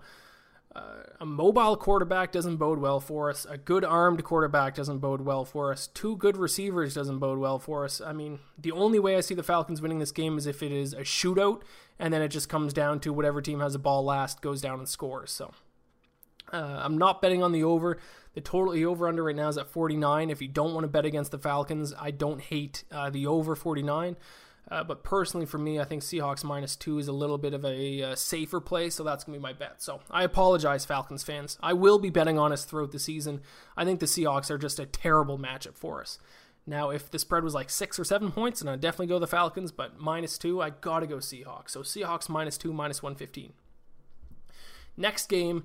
[0.76, 3.48] uh, a mobile quarterback doesn't bode well for us.
[3.50, 5.88] A good armed quarterback doesn't bode well for us.
[5.88, 8.02] Two good receivers doesn't bode well for us.
[8.02, 10.72] I mean, the only way I see the Falcons winning this game is if it
[10.72, 11.62] is a shootout,
[11.98, 14.80] and then it just comes down to whatever team has the ball last goes down
[14.80, 15.32] and scores.
[15.32, 15.54] So
[16.56, 17.98] uh, I'm not betting on the over.
[18.34, 20.30] The total the over under right now is at 49.
[20.30, 23.56] If you don't want to bet against the Falcons, I don't hate uh, the over
[23.56, 24.18] 49.
[24.70, 27.64] Uh, but personally, for me, I think Seahawks minus two is a little bit of
[27.64, 29.82] a uh, safer play, so that's going to be my bet.
[29.82, 31.58] So I apologize, Falcons fans.
[31.62, 33.42] I will be betting on us throughout the season.
[33.78, 36.18] I think the Seahawks are just a terrible matchup for us.
[36.68, 39.28] Now, if the spread was like six or seven points, then I'd definitely go the
[39.28, 41.70] Falcons, but minus two, I got to go Seahawks.
[41.70, 43.54] So Seahawks minus two, minus 115.
[44.98, 45.64] Next game,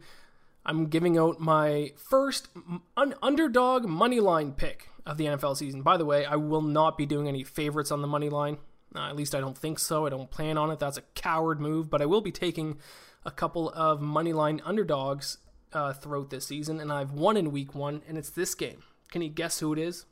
[0.64, 2.49] I'm giving out my first
[2.96, 5.83] un- underdog money line pick of the NFL season.
[5.83, 8.59] By the way, I will not be doing any favorites on the money line.
[8.94, 10.07] Uh, at least I don't think so.
[10.07, 10.79] I don't plan on it.
[10.79, 11.88] That's a coward move.
[11.88, 12.79] But I will be taking
[13.25, 15.38] a couple of money line underdogs
[15.73, 18.83] uh, throughout this season, and I've won in week one, and it's this game.
[19.11, 20.07] Can you guess who it is?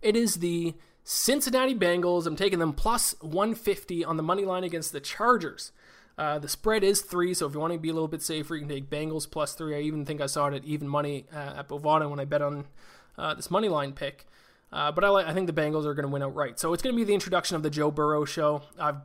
[0.00, 2.26] It is the Cincinnati Bengals.
[2.26, 5.72] I'm taking them plus 150 on the money line against the Chargers.
[6.18, 8.56] Uh, the spread is three, so if you want to be a little bit safer,
[8.56, 9.76] you can take Bengals plus three.
[9.76, 12.42] I even think I saw it at even money uh, at Bovada when I bet
[12.42, 12.66] on
[13.16, 14.26] uh, this money line pick.
[14.72, 16.58] Uh, but I, I think the Bengals are going to win outright.
[16.58, 18.62] So it's going to be the introduction of the Joe Burrow show.
[18.78, 18.96] I've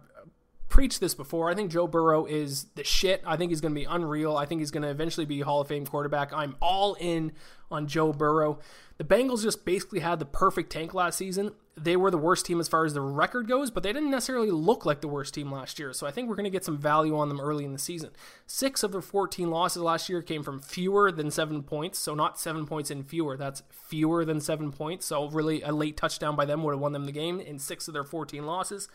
[0.69, 1.51] preached this before.
[1.51, 3.21] I think Joe Burrow is the shit.
[3.27, 4.35] I think he's going to be unreal.
[4.35, 6.33] I think he's going to eventually be Hall of Fame quarterback.
[6.33, 7.31] I'm all in
[7.69, 8.57] on Joe Burrow.
[8.97, 11.51] The Bengals just basically had the perfect tank last season.
[11.75, 14.51] They were the worst team as far as the record goes, but they didn't necessarily
[14.51, 15.91] look like the worst team last year.
[15.91, 18.11] So I think we're going to get some value on them early in the season.
[18.45, 21.97] Six of their 14 losses last year came from fewer than seven points.
[21.97, 23.37] So not seven points and fewer.
[23.37, 25.07] That's fewer than seven points.
[25.07, 27.87] So really, a late touchdown by them would have won them the game in six
[27.87, 28.87] of their 14 losses.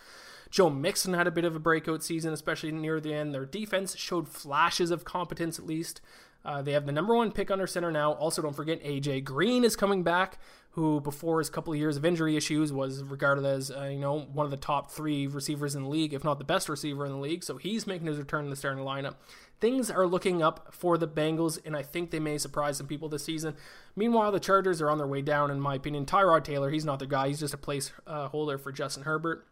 [0.51, 3.35] Joe Mixon had a bit of a breakout season, especially near the end.
[3.35, 6.01] Their defense showed flashes of competence, at least.
[6.45, 8.13] Uh, they have the number one pick under center now.
[8.13, 10.39] Also, don't forget AJ Green is coming back,
[10.79, 14.21] who before his couple of years of injury issues was regarded as uh, you know
[14.33, 17.13] one of the top three receivers in the league, if not the best receiver in
[17.13, 17.45] the league.
[17.45, 19.17] So he's making his return in the starting lineup.
[19.61, 23.09] Things are looking up for the Bengals, and I think they may surprise some people
[23.09, 23.57] this season.
[23.97, 26.07] Meanwhile, the Chargers are on their way down, in my opinion.
[26.07, 27.29] Tyrod Taylor, he's not the guy.
[27.29, 29.47] He's just a placeholder uh, for Justin Herbert.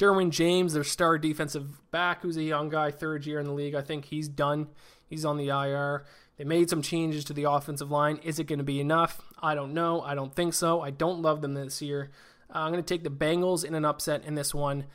[0.00, 3.74] Derwin James, their star defensive back, who's a young guy, third year in the league.
[3.74, 4.68] I think he's done.
[5.06, 6.04] He's on the IR.
[6.40, 8.18] They made some changes to the offensive line.
[8.22, 9.20] Is it going to be enough?
[9.42, 10.00] I don't know.
[10.00, 10.80] I don't think so.
[10.80, 12.10] I don't love them this year.
[12.48, 14.86] Uh, I'm going to take the Bengals in an upset in this one,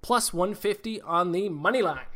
[0.00, 2.06] plus 150 on the money line.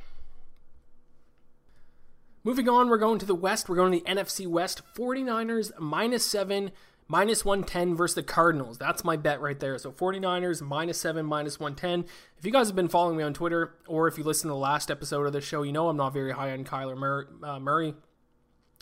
[2.44, 3.68] Moving on, we're going to the West.
[3.68, 4.82] We're going to the NFC West.
[4.94, 6.70] 49ers minus 7
[7.08, 8.78] minus 110 versus the Cardinals.
[8.78, 9.76] That's my bet right there.
[9.78, 12.08] So 49ers minus 7, minus 110.
[12.38, 14.60] If you guys have been following me on Twitter or if you listen to the
[14.60, 16.96] last episode of the show, you know I'm not very high on Kyler
[17.60, 17.94] Murray.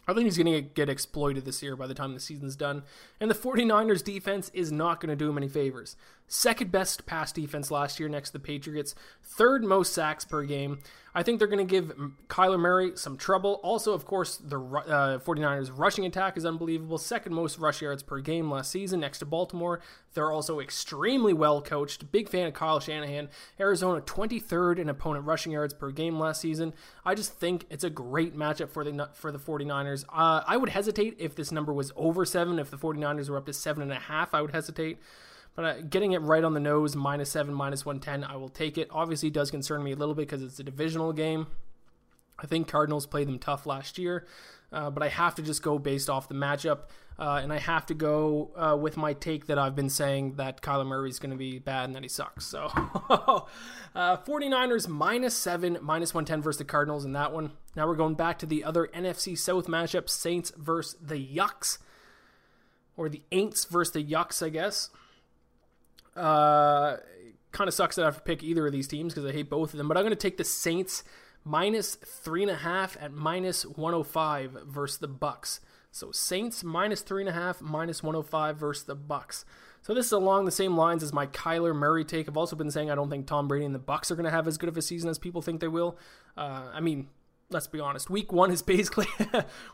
[0.07, 2.83] I think he's going to get exploited this year by the time the season's done.
[3.21, 5.97] And the 49ers defense is not going to do him any favors.
[6.27, 10.81] Second best pass defense last year next to the Patriots, third most sacks per game.
[11.15, 11.95] I think they're going to give
[12.29, 13.61] Kyler Murray some trouble.
[13.63, 16.99] Also, of course, the uh, 49ers rushing attack is unbelievable.
[16.99, 19.81] Second most rush yards per game last season next to Baltimore.
[20.15, 22.11] They're also extremely well coached.
[22.11, 23.29] Big fan of Kyle Shanahan.
[23.61, 26.75] Arizona 23rd in opponent rushing yards per game last season.
[27.05, 30.05] I just think it's a great matchup for the for the 49ers.
[30.13, 32.59] Uh, I would hesitate if this number was over 7.
[32.59, 34.99] If the 49ers were up to 7.5, I would hesitate.
[35.55, 38.77] But uh, getting it right on the nose, minus 7, minus 110, I will take
[38.77, 38.89] it.
[38.91, 41.47] Obviously, it does concern me a little bit because it's a divisional game.
[42.39, 44.27] I think Cardinals played them tough last year,
[44.73, 47.87] uh, but I have to just go based off the matchup, uh, and I have
[47.87, 51.37] to go uh, with my take that I've been saying that Kyler is going to
[51.37, 52.45] be bad and that he sucks.
[52.45, 52.65] So,
[53.95, 57.53] uh, 49ers minus 7, minus 110 versus the Cardinals in that one.
[57.77, 61.79] Now we're going back to the other NFC South matchup Saints versus the Yucks,
[62.97, 64.91] or the Aints versus the Yucks, I guess.
[66.17, 66.97] Uh,
[67.53, 69.49] kind of sucks that I have to pick either of these teams because I hate
[69.49, 69.89] both of them.
[69.89, 71.05] But I'm going to take the Saints
[71.45, 75.61] minus three and a half at minus 105 versus the Bucks.
[75.91, 79.45] So Saints minus three and a half, minus 105 versus the Bucks.
[79.83, 82.29] So this is along the same lines as my Kyler Murray take.
[82.29, 84.31] I've also been saying I don't think Tom Brady and the Bucks are going to
[84.31, 85.99] have as good of a season as people think they will.
[86.37, 87.09] Uh, I mean,
[87.51, 88.09] let's be honest.
[88.11, 89.07] Week one is basically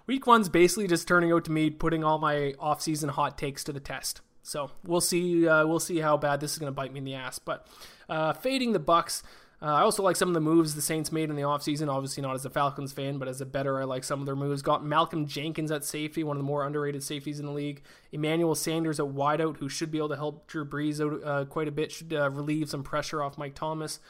[0.07, 3.73] week one's basically just turning out to me putting all my off-season hot takes to
[3.73, 4.21] the test.
[4.43, 5.47] So we'll see.
[5.47, 7.39] Uh, we'll see how bad this is going to bite me in the ass.
[7.39, 7.67] But
[8.09, 9.23] uh, fading the Bucks.
[9.63, 11.93] Uh, I also like some of the moves the Saints made in the offseason.
[11.93, 14.35] Obviously, not as a Falcons fan, but as a better, I like some of their
[14.35, 14.63] moves.
[14.63, 17.83] Got Malcolm Jenkins at safety, one of the more underrated safeties in the league.
[18.11, 21.69] Emmanuel Sanders at wideout, who should be able to help Drew Brees out uh, quite
[21.69, 24.01] a bit, should uh, relieve some pressure off Mike Thomas.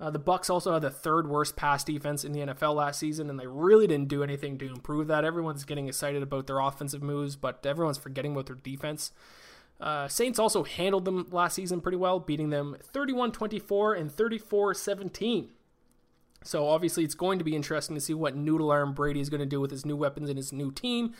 [0.00, 3.28] Uh, the Bucks also had the third worst pass defense in the NFL last season,
[3.28, 5.24] and they really didn't do anything to improve that.
[5.24, 9.12] Everyone's getting excited about their offensive moves, but everyone's forgetting about their defense.
[9.80, 14.74] Uh, Saints also handled them last season pretty well, beating them 31 24 and 34
[14.74, 15.48] 17.
[16.42, 19.40] So obviously, it's going to be interesting to see what Noodle Arm Brady is going
[19.40, 21.14] to do with his new weapons and his new team.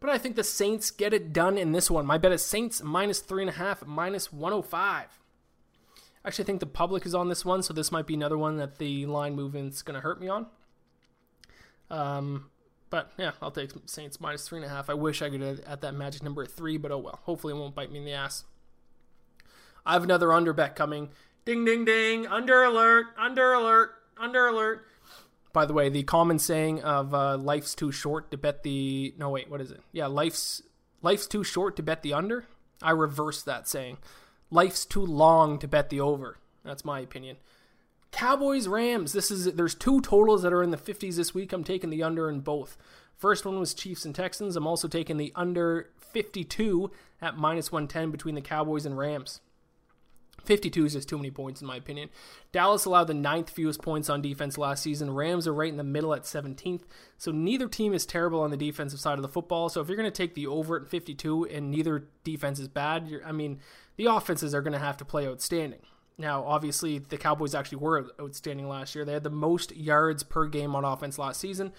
[0.00, 2.06] But I think the Saints get it done in this one.
[2.06, 5.18] My bet is Saints minus 3.5, minus 105.
[6.22, 8.56] I Actually, think the public is on this one, so this might be another one
[8.56, 10.46] that the line movement's going to hurt me on.
[11.90, 12.50] Um,
[12.90, 14.90] but yeah, I'll take Saints minus three and a half.
[14.90, 17.20] I wish I could at that magic number at three, but oh well.
[17.22, 18.44] Hopefully it won't bite me in the ass.
[19.86, 21.10] I have another under bet coming.
[21.44, 22.26] Ding ding ding!
[22.26, 23.06] Under alert!
[23.16, 23.92] Under alert!
[24.18, 24.86] Under alert!
[25.52, 29.30] By the way, the common saying of uh, "life's too short to bet the" no
[29.30, 29.80] wait, what is it?
[29.92, 30.62] Yeah, life's
[31.02, 32.44] life's too short to bet the under.
[32.82, 33.98] I reverse that saying.
[34.50, 36.38] Life's too long to bet the over.
[36.64, 37.36] That's my opinion.
[38.12, 39.12] Cowboys Rams.
[39.12, 41.52] This is there's two totals that are in the 50s this week.
[41.52, 42.76] I'm taking the under in both.
[43.16, 44.56] First one was Chiefs and Texans.
[44.56, 46.90] I'm also taking the under 52
[47.20, 49.40] at minus 110 between the Cowboys and Rams.
[50.44, 52.08] 52 is just too many points in my opinion.
[52.50, 55.12] Dallas allowed the ninth fewest points on defense last season.
[55.12, 56.82] Rams are right in the middle at 17th.
[57.18, 59.68] So neither team is terrible on the defensive side of the football.
[59.68, 63.10] So if you're going to take the over at 52 and neither defense is bad,
[63.24, 63.60] I mean,
[63.96, 65.80] the offenses are going to have to play outstanding.
[66.20, 69.04] Now, obviously, the Cowboys actually were outstanding last year.
[69.04, 71.72] They had the most yards per game on offense last season.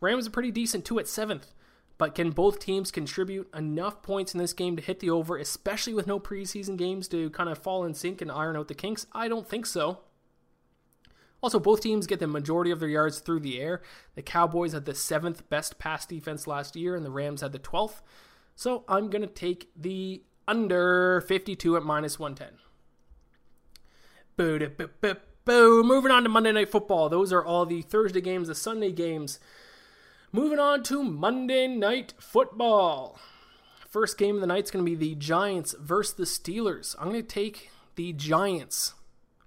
[0.00, 1.52] Rams are pretty decent too at seventh.
[1.98, 5.94] But can both teams contribute enough points in this game to hit the over, especially
[5.94, 9.08] with no preseason games to kind of fall in sync and iron out the kinks?
[9.12, 9.98] I don't think so.
[11.42, 13.82] Also, both teams get the majority of their yards through the air.
[14.14, 17.58] The Cowboys had the seventh best pass defense last year, and the Rams had the
[17.58, 18.00] 12th.
[18.54, 22.60] So I'm going to take the under 52 at minus 110.
[24.38, 27.08] Moving on to Monday Night Football.
[27.08, 29.40] Those are all the Thursday games, the Sunday games.
[30.30, 33.18] Moving on to Monday Night Football.
[33.88, 36.94] First game of the night is going to be the Giants versus the Steelers.
[37.00, 38.94] I'm going to take the Giants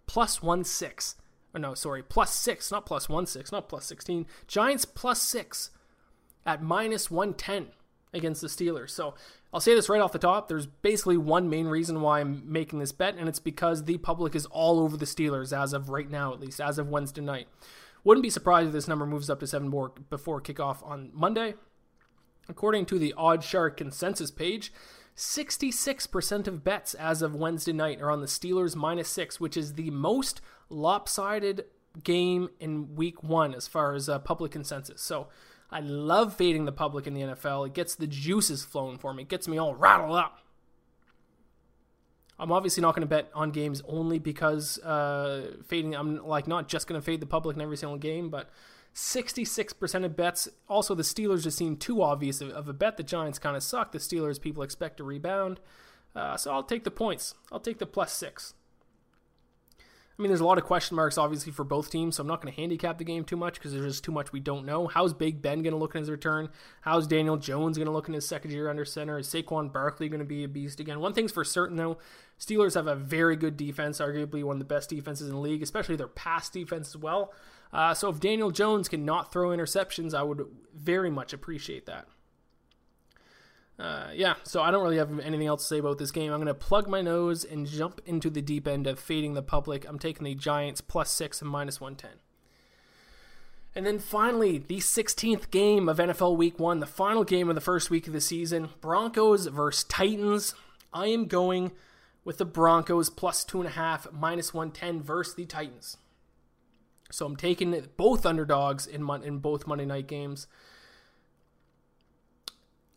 [0.08, 1.16] plus 1 6.
[1.56, 4.26] Oh, no, sorry, plus 6, not plus 1 6, not plus 16.
[4.48, 5.70] Giants plus 6
[6.46, 7.68] at minus 110
[8.14, 8.90] against the Steelers.
[8.90, 9.14] So
[9.54, 10.48] I'll say this right off the top.
[10.48, 14.34] There's basically one main reason why I'm making this bet, and it's because the public
[14.34, 17.48] is all over the Steelers as of right now, at least, as of Wednesday night.
[18.04, 21.56] Wouldn't be surprised if this number moves up to seven more before kickoff on Monday.
[22.50, 24.74] According to the OddsShark consensus page,
[25.16, 29.74] 66% of bets as of Wednesday night are on the Steelers minus six, which is
[29.74, 31.66] the most lopsided
[32.04, 35.02] game in week one as far as uh, public consensus.
[35.02, 35.28] So
[35.72, 37.68] I love fading the public in the NFL.
[37.68, 39.24] It gets the juices flowing for me.
[39.24, 40.40] It gets me all rattled up.
[42.38, 45.96] I'm obviously not going to bet on games only because uh, fading.
[45.96, 48.50] I'm like not just going to fade the public in every single game, but
[48.96, 50.50] 66% of bets.
[50.68, 52.98] Also, the Steelers just seem too obvious of, a bet.
[52.98, 53.92] The Giants kind of suck.
[53.92, 55.60] The Steelers people expect to rebound,
[56.16, 57.36] uh, so I'll take the points.
[57.52, 58.56] I'll take the plus six.
[60.22, 62.44] I mean, there's a lot of question marks, obviously, for both teams, so I'm not
[62.44, 64.86] going to handicap the game too much because there's just too much we don't know.
[64.86, 66.50] How's Big Ben going to look in his return?
[66.82, 69.18] How's Daniel Jones going to look in his second year under center?
[69.18, 71.00] Is Saquon Barkley going to be a beast again?
[71.00, 71.98] One thing's for certain, though
[72.40, 75.64] Steelers have a very good defense, arguably one of the best defenses in the league,
[75.64, 77.34] especially their pass defense as well.
[77.74, 80.46] Uh, so if Daniel Jones can not throw interceptions, I would
[80.76, 82.08] very much appreciate that.
[83.82, 86.32] Uh, yeah, so I don't really have anything else to say about this game.
[86.32, 89.42] I'm going to plug my nose and jump into the deep end of fading the
[89.42, 89.90] public.
[89.90, 92.20] I'm taking the Giants plus six and minus 110.
[93.74, 97.62] And then finally, the 16th game of NFL Week 1, the final game of the
[97.62, 100.54] first week of the season Broncos versus Titans.
[100.94, 101.72] I am going
[102.24, 105.98] with the Broncos plus 2.5, minus 110 versus the Titans.
[107.10, 110.46] So I'm taking both underdogs in, in both Monday night games.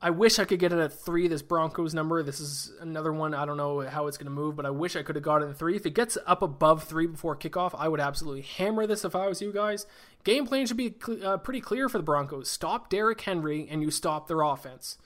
[0.04, 1.28] I wish I could get it at three.
[1.28, 2.22] This Broncos number.
[2.22, 3.32] This is another one.
[3.32, 5.40] I don't know how it's going to move, but I wish I could have got
[5.40, 5.76] it at three.
[5.76, 9.26] If it gets up above three before kickoff, I would absolutely hammer this if I
[9.28, 9.86] was you guys.
[10.22, 10.94] Game plan should be
[11.24, 12.50] uh, pretty clear for the Broncos.
[12.50, 14.98] Stop Derrick Henry, and you stop their offense.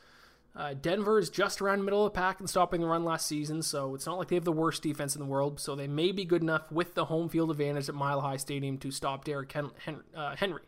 [0.57, 3.63] Uh, Denver is just around middle of the pack in stopping the run last season,
[3.63, 5.61] so it's not like they have the worst defense in the world.
[5.61, 8.79] So they may be good enough with the home field advantage at Mile High Stadium
[8.79, 10.63] to stop Derrick Hen- Hen- uh, Henry.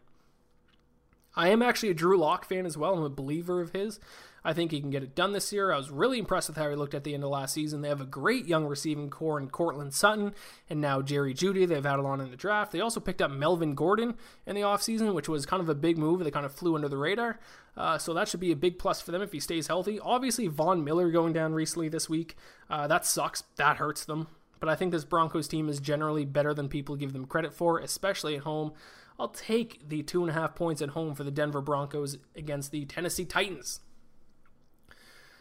[1.37, 2.95] I am actually a Drew Lock fan as well.
[2.95, 4.01] I'm a believer of his.
[4.43, 5.71] I think he can get it done this year.
[5.71, 7.83] I was really impressed with how he looked at the end of last season.
[7.83, 10.35] They have a great young receiving corps in Courtland Sutton
[10.69, 11.67] and now Jerry Jeudy.
[11.67, 12.73] They've added on in the draft.
[12.73, 14.15] They also picked up Melvin Gordon
[14.47, 16.25] in the offseason, which was kind of a big move.
[16.25, 17.39] They kind of flew under the radar.
[17.77, 20.01] Uh, so that should be a big plus for them if he stays healthy.
[20.01, 22.37] Obviously, Von Miller going down recently this week.
[22.69, 23.45] Uh, that sucks.
[23.57, 24.29] That hurts them.
[24.59, 27.79] But I think this Broncos team is generally better than people give them credit for,
[27.79, 28.73] especially at home.
[29.21, 32.71] I'll take the two and a half points at home for the Denver Broncos against
[32.71, 33.81] the Tennessee Titans.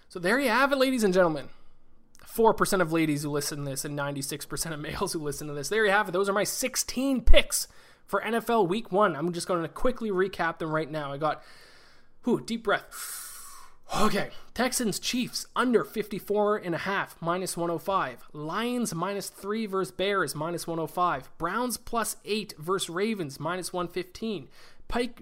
[0.09, 1.47] So there you have it, ladies and gentlemen.
[2.27, 5.69] 4% of ladies who listen to this and 96% of males who listen to this.
[5.69, 6.11] There you have it.
[6.11, 7.69] Those are my 16 picks
[8.05, 9.15] for NFL Week 1.
[9.15, 11.13] I'm just going to quickly recap them right now.
[11.13, 11.41] I got,
[12.25, 13.28] whew, deep breath.
[13.97, 18.29] Okay, Texans Chiefs under 54 and a half minus 105.
[18.33, 21.29] Lions minus 3 versus Bears minus 105.
[21.37, 24.47] Browns plus 8 versus Ravens minus 115.
[24.87, 25.21] Pike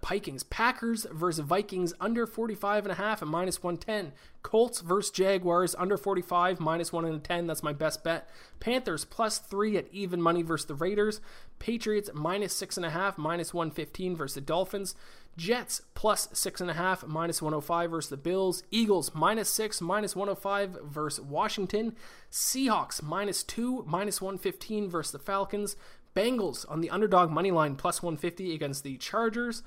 [0.00, 4.12] Pikings, Packers versus Vikings under 45 and a half at minus 110.
[4.42, 7.46] Colts versus Jaguars under 45 minus 110.
[7.46, 8.28] That's my best bet.
[8.60, 11.20] Panthers plus 3 at even money versus the Raiders.
[11.58, 14.94] Patriots minus 6.5 minus 115 versus the Dolphins.
[15.36, 18.62] Jets plus 6.5 minus 105 versus the Bills.
[18.70, 21.94] Eagles minus 6 minus 105 versus Washington.
[22.30, 25.76] Seahawks minus 2 minus 115 versus the Falcons.
[26.14, 29.62] Bengals on the underdog money line plus 150 against the Chargers.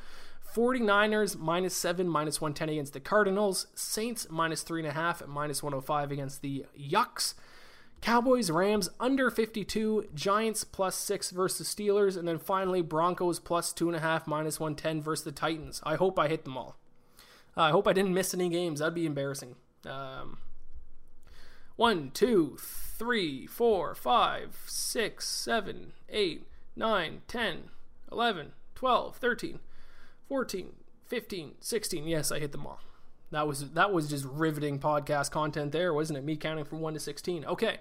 [0.55, 3.67] 49ers minus 7, minus 110 against the Cardinals.
[3.75, 7.35] Saints minus 3.5, minus 105 against the Yucks.
[8.01, 10.09] Cowboys, Rams under 52.
[10.13, 12.17] Giants plus 6 versus Steelers.
[12.17, 15.81] And then finally, Broncos plus 2.5, minus 110 versus the Titans.
[15.83, 16.77] I hope I hit them all.
[17.57, 18.79] Uh, I hope I didn't miss any games.
[18.79, 19.55] That'd be embarrassing.
[19.85, 20.37] Um,
[21.75, 27.69] one, two, three, four, five, six, seven, eight, nine, 10,
[28.11, 29.59] 11, 12, 13,
[30.27, 30.73] 14,
[31.05, 32.07] 15, 16.
[32.07, 32.81] Yes, I hit them all.
[33.31, 36.23] That was that was just riveting podcast content there, wasn't it?
[36.23, 37.45] Me counting from 1 to 16.
[37.45, 37.77] Okay.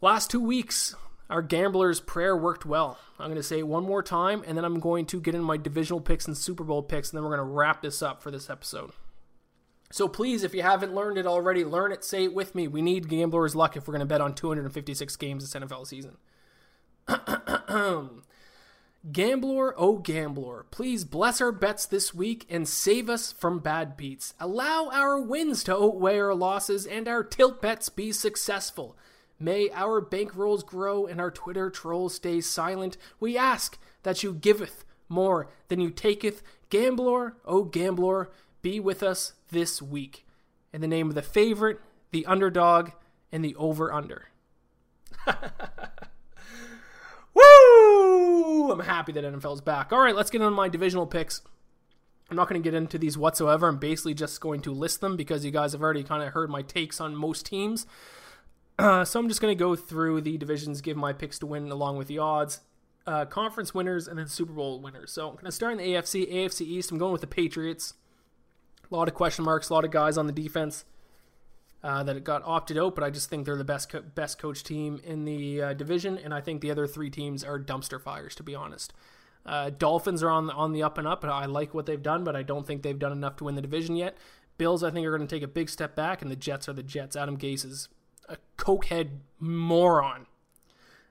[0.00, 0.94] Last 2 weeks,
[1.30, 2.98] our gambler's prayer worked well.
[3.18, 5.42] I'm going to say it one more time, and then I'm going to get in
[5.42, 8.22] my divisional picks and Super Bowl picks, and then we're going to wrap this up
[8.22, 8.90] for this episode.
[9.90, 12.68] So please, if you haven't learned it already, learn it, say it with me.
[12.68, 16.16] We need gambler's luck if we're going to bet on 256 games this NFL season.
[19.12, 24.34] Gambler, oh gambler, please bless our bets this week and save us from bad beats.
[24.40, 28.96] Allow our wins to outweigh our losses and our tilt bets be successful.
[29.38, 32.96] May our bankrolls grow and our Twitter trolls stay silent.
[33.20, 36.42] We ask that you giveth more than you taketh.
[36.68, 38.30] Gambler, oh gambler,
[38.60, 40.26] be with us this week.
[40.72, 41.80] In the name of the favorite,
[42.10, 42.90] the underdog,
[43.30, 44.30] and the over under.
[48.72, 49.92] I'm happy that NFL's back.
[49.92, 51.42] All right, let's get on my divisional picks.
[52.30, 53.68] I'm not going to get into these whatsoever.
[53.68, 56.50] I'm basically just going to list them because you guys have already kind of heard
[56.50, 57.86] my takes on most teams.
[58.78, 61.70] Uh, so I'm just going to go through the divisions, give my picks to win
[61.70, 62.60] along with the odds,
[63.06, 65.12] uh, conference winners, and then Super Bowl winners.
[65.12, 66.32] So I'm going to start in the AFC.
[66.32, 67.94] AFC East, I'm going with the Patriots.
[68.90, 70.84] A lot of question marks, a lot of guys on the defense
[71.82, 74.38] uh, that it got opted out, but I just think they're the best co- best
[74.38, 78.00] coach team in the uh, division, and I think the other three teams are dumpster
[78.00, 78.92] fires, to be honest.
[79.44, 82.02] Uh, Dolphins are on the, on the up and up, and I like what they've
[82.02, 84.16] done, but I don't think they've done enough to win the division yet.
[84.58, 86.72] Bills, I think, are going to take a big step back, and the Jets are
[86.72, 87.14] the Jets.
[87.14, 87.88] Adam Gase is
[88.28, 90.26] a cokehead moron.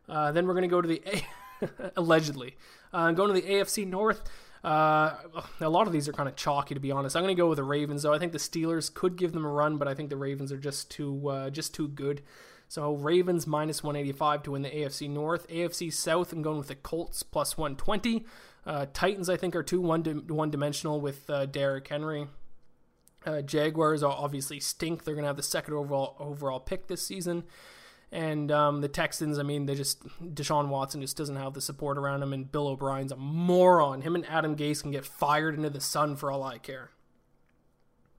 [0.09, 2.57] Uh, then we're going to go to the A- allegedly
[2.91, 4.21] uh, going to the AFC North.
[4.65, 5.15] Uh,
[5.61, 7.15] a lot of these are kind of chalky, to be honest.
[7.15, 8.13] I'm going to go with the Ravens, though.
[8.13, 10.57] I think the Steelers could give them a run, but I think the Ravens are
[10.57, 12.23] just too uh, just too good.
[12.67, 15.47] So Ravens minus 185 to win the AFC North.
[15.49, 18.25] AFC South, I'm going with the Colts plus 120.
[18.65, 22.27] Uh, Titans, I think, are too one one dimensional with uh, Derrick Henry.
[23.23, 25.03] Uh, Jaguars obviously stink.
[25.03, 27.43] They're going to have the second overall overall pick this season.
[28.11, 31.97] And um, the Texans, I mean, they just Deshaun Watson just doesn't have the support
[31.97, 34.01] around him, and Bill O'Brien's a moron.
[34.01, 36.91] Him and Adam Gase can get fired into the sun for all I care.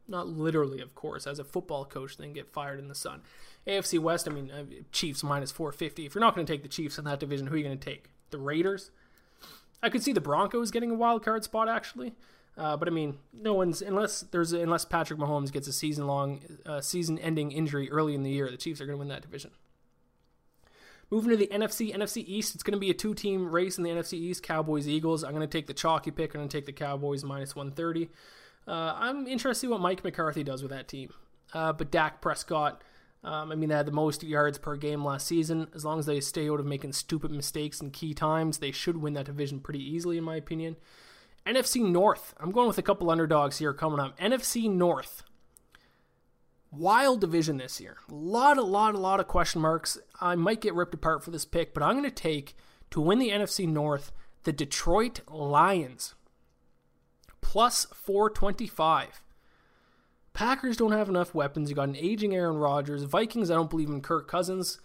[0.08, 1.26] Not literally, of course.
[1.26, 3.22] As a football coach, they get fired in the sun.
[3.66, 6.06] AFC West, I mean, uh, Chiefs minus 450.
[6.06, 7.78] If you're not going to take the Chiefs in that division, who are you going
[7.78, 8.10] to take?
[8.30, 8.90] The Raiders?
[9.82, 12.14] I could see the Broncos getting a wild card spot actually.
[12.56, 16.40] Uh, but I mean, no one's unless there's unless Patrick Mahomes gets a season long,
[16.64, 19.22] uh, season ending injury early in the year, the Chiefs are going to win that
[19.22, 19.50] division.
[21.10, 23.84] Moving to the NFC, NFC East, it's going to be a two team race in
[23.84, 25.22] the NFC East Cowboys Eagles.
[25.22, 26.34] I'm going to take the chalky pick.
[26.34, 28.10] I'm going to take the Cowboys minus 130.
[28.66, 31.12] Uh, I'm interested to see what Mike McCarthy does with that team.
[31.54, 32.82] Uh, but Dak Prescott,
[33.22, 35.68] um, I mean, they had the most yards per game last season.
[35.74, 38.96] As long as they stay out of making stupid mistakes in key times, they should
[38.96, 40.76] win that division pretty easily, in my opinion.
[41.46, 44.18] NFC North, I'm going with a couple underdogs here coming up.
[44.18, 45.22] NFC North,
[46.76, 47.98] wild division this year.
[48.10, 49.98] A lot, a lot, a lot of question marks.
[50.20, 52.56] I might get ripped apart for this pick, but I'm going to take
[52.90, 54.12] to win the NFC North
[54.44, 56.14] the Detroit Lions
[57.40, 59.22] plus 425.
[60.32, 61.68] Packers don't have enough weapons.
[61.68, 63.02] You got an aging Aaron Rodgers.
[63.04, 64.80] Vikings, I don't believe in Kirk Cousins.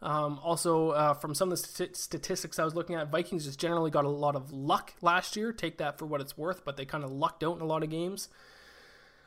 [0.00, 3.60] Um, also, uh, from some of the st- statistics I was looking at, Vikings just
[3.60, 5.52] generally got a lot of luck last year.
[5.52, 7.82] Take that for what it's worth, but they kind of lucked out in a lot
[7.82, 8.28] of games.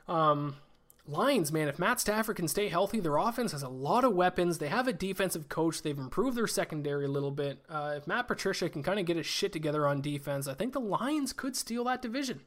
[0.07, 0.57] Um,
[1.09, 4.57] Lions, man, if Matt Stafford can stay healthy, their offense has a lot of weapons.
[4.57, 5.81] They have a defensive coach.
[5.81, 7.63] They've improved their secondary a little bit.
[7.69, 10.73] Uh, if Matt Patricia can kind of get his shit together on defense, I think
[10.73, 12.41] the Lions could steal that division.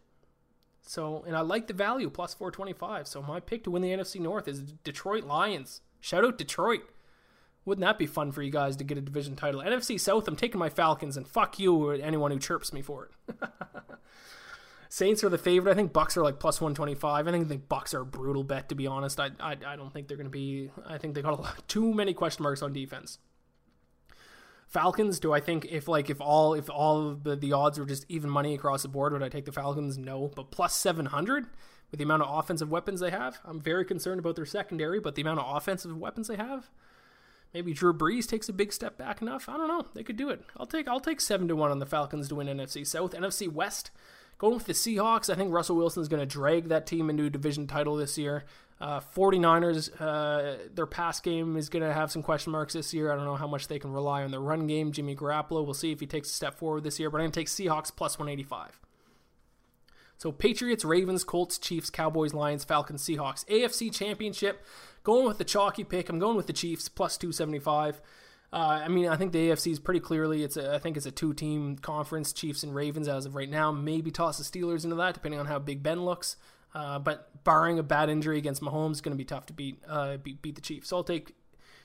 [0.82, 3.06] So, and I like the value plus 425.
[3.06, 5.80] So my pick to win the NFC North is Detroit Lions.
[6.00, 6.82] Shout out Detroit.
[7.64, 9.60] Wouldn't that be fun for you guys to get a division title?
[9.60, 13.36] NFC South, I'm taking my Falcons, and fuck you anyone who chirps me for it.
[14.92, 15.70] Saints are the favorite.
[15.70, 17.28] I think Bucks are like plus 125.
[17.28, 19.20] I think the Bucks are a brutal bet to be honest.
[19.20, 20.70] I I, I don't think they're going to be.
[20.84, 23.18] I think they got a lot, too many question marks on defense.
[24.66, 28.04] Falcons, do I think if like if all if all the, the odds were just
[28.08, 29.96] even money across the board, would I take the Falcons?
[29.96, 31.46] No, but plus 700
[31.92, 35.14] with the amount of offensive weapons they have, I'm very concerned about their secondary, but
[35.14, 36.68] the amount of offensive weapons they have,
[37.54, 39.48] maybe Drew Brees takes a big step back enough.
[39.48, 39.86] I don't know.
[39.94, 40.44] They could do it.
[40.56, 43.48] I'll take I'll take 7 to 1 on the Falcons to win NFC South, NFC
[43.48, 43.92] West.
[44.40, 47.26] Going with the Seahawks, I think Russell Wilson is going to drag that team into
[47.26, 48.44] a division title this year.
[48.80, 53.12] Uh, 49ers, uh, their pass game is going to have some question marks this year.
[53.12, 54.92] I don't know how much they can rely on the run game.
[54.92, 57.32] Jimmy Garoppolo, we'll see if he takes a step forward this year, but I'm going
[57.32, 58.80] to take Seahawks plus 185.
[60.16, 63.44] So Patriots, Ravens, Colts, Chiefs, Cowboys, Lions, Falcons, Seahawks.
[63.44, 64.64] AFC Championship,
[65.04, 66.08] going with the chalky pick.
[66.08, 68.00] I'm going with the Chiefs plus 275.
[68.52, 70.42] Uh, I mean, I think the AFC is pretty clearly.
[70.42, 73.70] It's a, I think it's a two-team conference, Chiefs and Ravens as of right now.
[73.70, 76.36] Maybe toss the Steelers into that, depending on how Big Ben looks.
[76.74, 79.80] Uh, but barring a bad injury against Mahomes, it's going to be tough to beat,
[79.88, 80.88] uh, beat beat the Chiefs.
[80.88, 81.34] So I'll take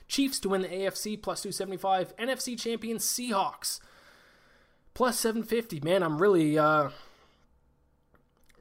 [0.08, 2.16] Chiefs to win the AFC plus 275.
[2.16, 3.80] NFC champion Seahawks
[4.94, 5.80] plus 750.
[5.80, 6.90] Man, I'm really uh,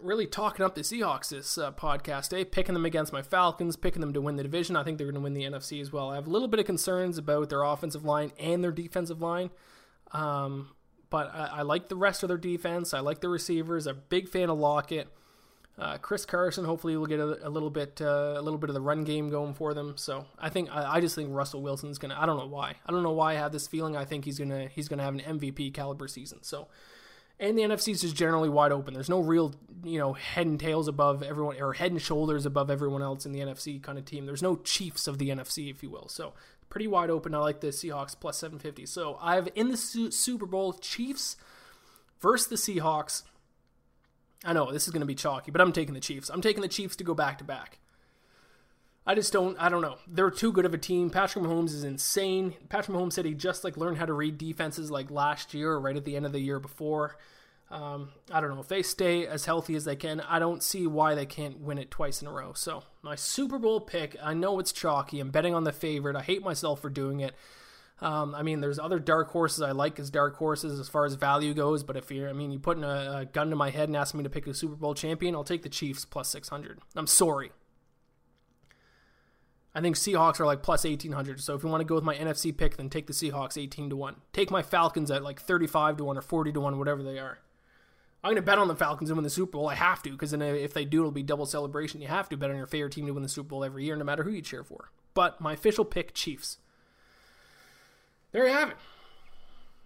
[0.01, 2.43] really talking up the Seahawks this uh, podcast, eh?
[2.49, 4.75] Picking them against my Falcons, picking them to win the division.
[4.75, 6.11] I think they're going to win the NFC as well.
[6.11, 9.49] I have a little bit of concerns about their offensive line and their defensive line.
[10.11, 10.71] Um,
[11.09, 12.93] but I, I, like the rest of their defense.
[12.93, 13.87] I like the receivers.
[13.87, 15.07] I'm a big fan of Lockett.
[15.77, 18.73] Uh, Chris Carson, hopefully, will get a, a little bit, uh, a little bit of
[18.73, 19.97] the run game going for them.
[19.97, 22.15] So I think, I, I just think Russell Wilson's gonna.
[22.17, 22.75] I don't know why.
[22.85, 23.97] I don't know why I have this feeling.
[23.97, 26.43] I think he's gonna, he's gonna have an MVP caliber season.
[26.43, 26.69] So
[27.39, 28.93] and the NFC is just generally wide open.
[28.93, 32.69] There's no real, you know, head and tails above everyone or head and shoulders above
[32.71, 34.25] everyone else in the NFC kind of team.
[34.25, 36.07] There's no Chiefs of the NFC, if you will.
[36.07, 36.33] So
[36.69, 37.35] pretty wide open.
[37.35, 38.85] I like the Seahawks plus 750.
[38.85, 41.35] So I have in the Super Bowl Chiefs
[42.21, 43.23] versus the Seahawks.
[44.43, 46.29] I know this is going to be chalky, but I'm taking the Chiefs.
[46.29, 47.79] I'm taking the Chiefs to go back to back.
[49.07, 49.55] I just don't.
[49.59, 49.97] I don't know.
[50.07, 51.09] They're too good of a team.
[51.09, 52.55] Patrick Mahomes is insane.
[52.69, 55.79] Patrick Mahomes said he just like learned how to read defenses like last year or
[55.79, 57.17] right at the end of the year before.
[57.69, 60.21] Um, I don't know if they stay as healthy as they can.
[60.21, 62.53] I don't see why they can't win it twice in a row.
[62.53, 64.15] So my Super Bowl pick.
[64.21, 65.19] I know it's chalky.
[65.19, 66.15] I'm betting on the favorite.
[66.15, 67.35] I hate myself for doing it.
[68.01, 71.15] Um, I mean, there's other dark horses I like as dark horses as far as
[71.15, 71.83] value goes.
[71.83, 74.19] But if you're, I mean, you putting a, a gun to my head and asking
[74.19, 76.79] me to pick a Super Bowl champion, I'll take the Chiefs plus 600.
[76.95, 77.51] I'm sorry.
[79.75, 81.41] I think Seahawks are like plus 1800.
[81.41, 83.89] So if you want to go with my NFC pick, then take the Seahawks 18
[83.89, 84.15] to 1.
[84.31, 87.39] Take my Falcons at like 35 to 1 or 40 to 1, whatever they are.
[88.23, 89.69] I'm going to bet on the Falcons to win the Super Bowl.
[89.69, 92.01] I have to, because then if they do, it'll be double celebration.
[92.01, 93.97] You have to bet on your favorite team to win the Super Bowl every year,
[93.97, 94.89] no matter who you cheer for.
[95.13, 96.57] But my official pick, Chiefs.
[98.31, 98.77] There you have it.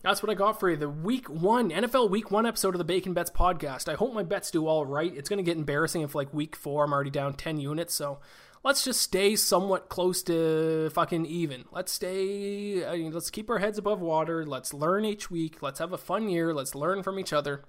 [0.02, 0.78] That's what I got for you.
[0.78, 3.92] The week one, NFL week one episode of the Bacon Bets podcast.
[3.92, 5.14] I hope my bets do all right.
[5.14, 7.94] It's going to get embarrassing if, like, week four, I'm already down 10 units.
[7.94, 8.20] So
[8.64, 11.66] let's just stay somewhat close to fucking even.
[11.72, 14.46] Let's stay, I mean, let's keep our heads above water.
[14.46, 15.62] Let's learn each week.
[15.62, 16.54] Let's have a fun year.
[16.54, 17.64] Let's learn from each other.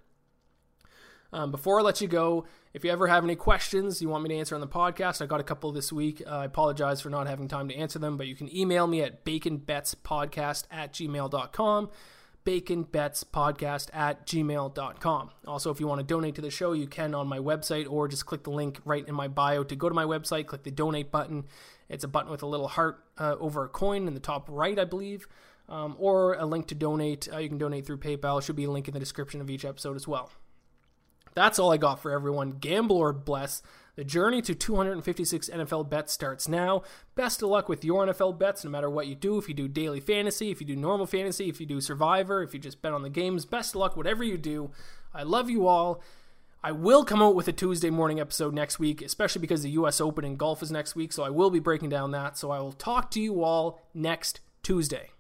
[1.32, 4.30] Um, before I let you go, if you ever have any questions you want me
[4.30, 6.22] to answer on the podcast, I got a couple this week.
[6.26, 9.02] Uh, I apologize for not having time to answer them, but you can email me
[9.02, 11.90] at baconbetspodcast at gmail.com
[12.44, 15.30] baconbetspodcast at gmail.com.
[15.46, 18.08] Also, if you want to donate to the show, you can on my website or
[18.08, 20.70] just click the link right in my bio to go to my website, click the
[20.70, 21.44] donate button.
[21.88, 24.78] It's a button with a little heart uh, over a coin in the top right,
[24.78, 25.26] I believe,
[25.68, 27.28] um, or a link to donate.
[27.32, 28.36] Uh, you can donate through PayPal.
[28.36, 30.30] There should be a link in the description of each episode as well.
[31.34, 32.52] That's all I got for everyone.
[32.52, 33.62] Gamble or bless.
[33.96, 36.82] The journey to 256 NFL bets starts now.
[37.14, 39.38] Best of luck with your NFL bets, no matter what you do.
[39.38, 42.54] If you do daily fantasy, if you do normal fantasy, if you do survivor, if
[42.54, 44.70] you just bet on the games, best of luck, whatever you do.
[45.12, 46.02] I love you all.
[46.62, 50.00] I will come out with a Tuesday morning episode next week, especially because the US
[50.00, 52.36] Open and golf is next week, so I will be breaking down that.
[52.36, 55.10] So I will talk to you all next Tuesday.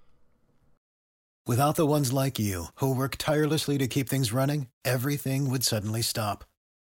[1.46, 6.02] Without the ones like you, who work tirelessly to keep things running, everything would suddenly
[6.02, 6.44] stop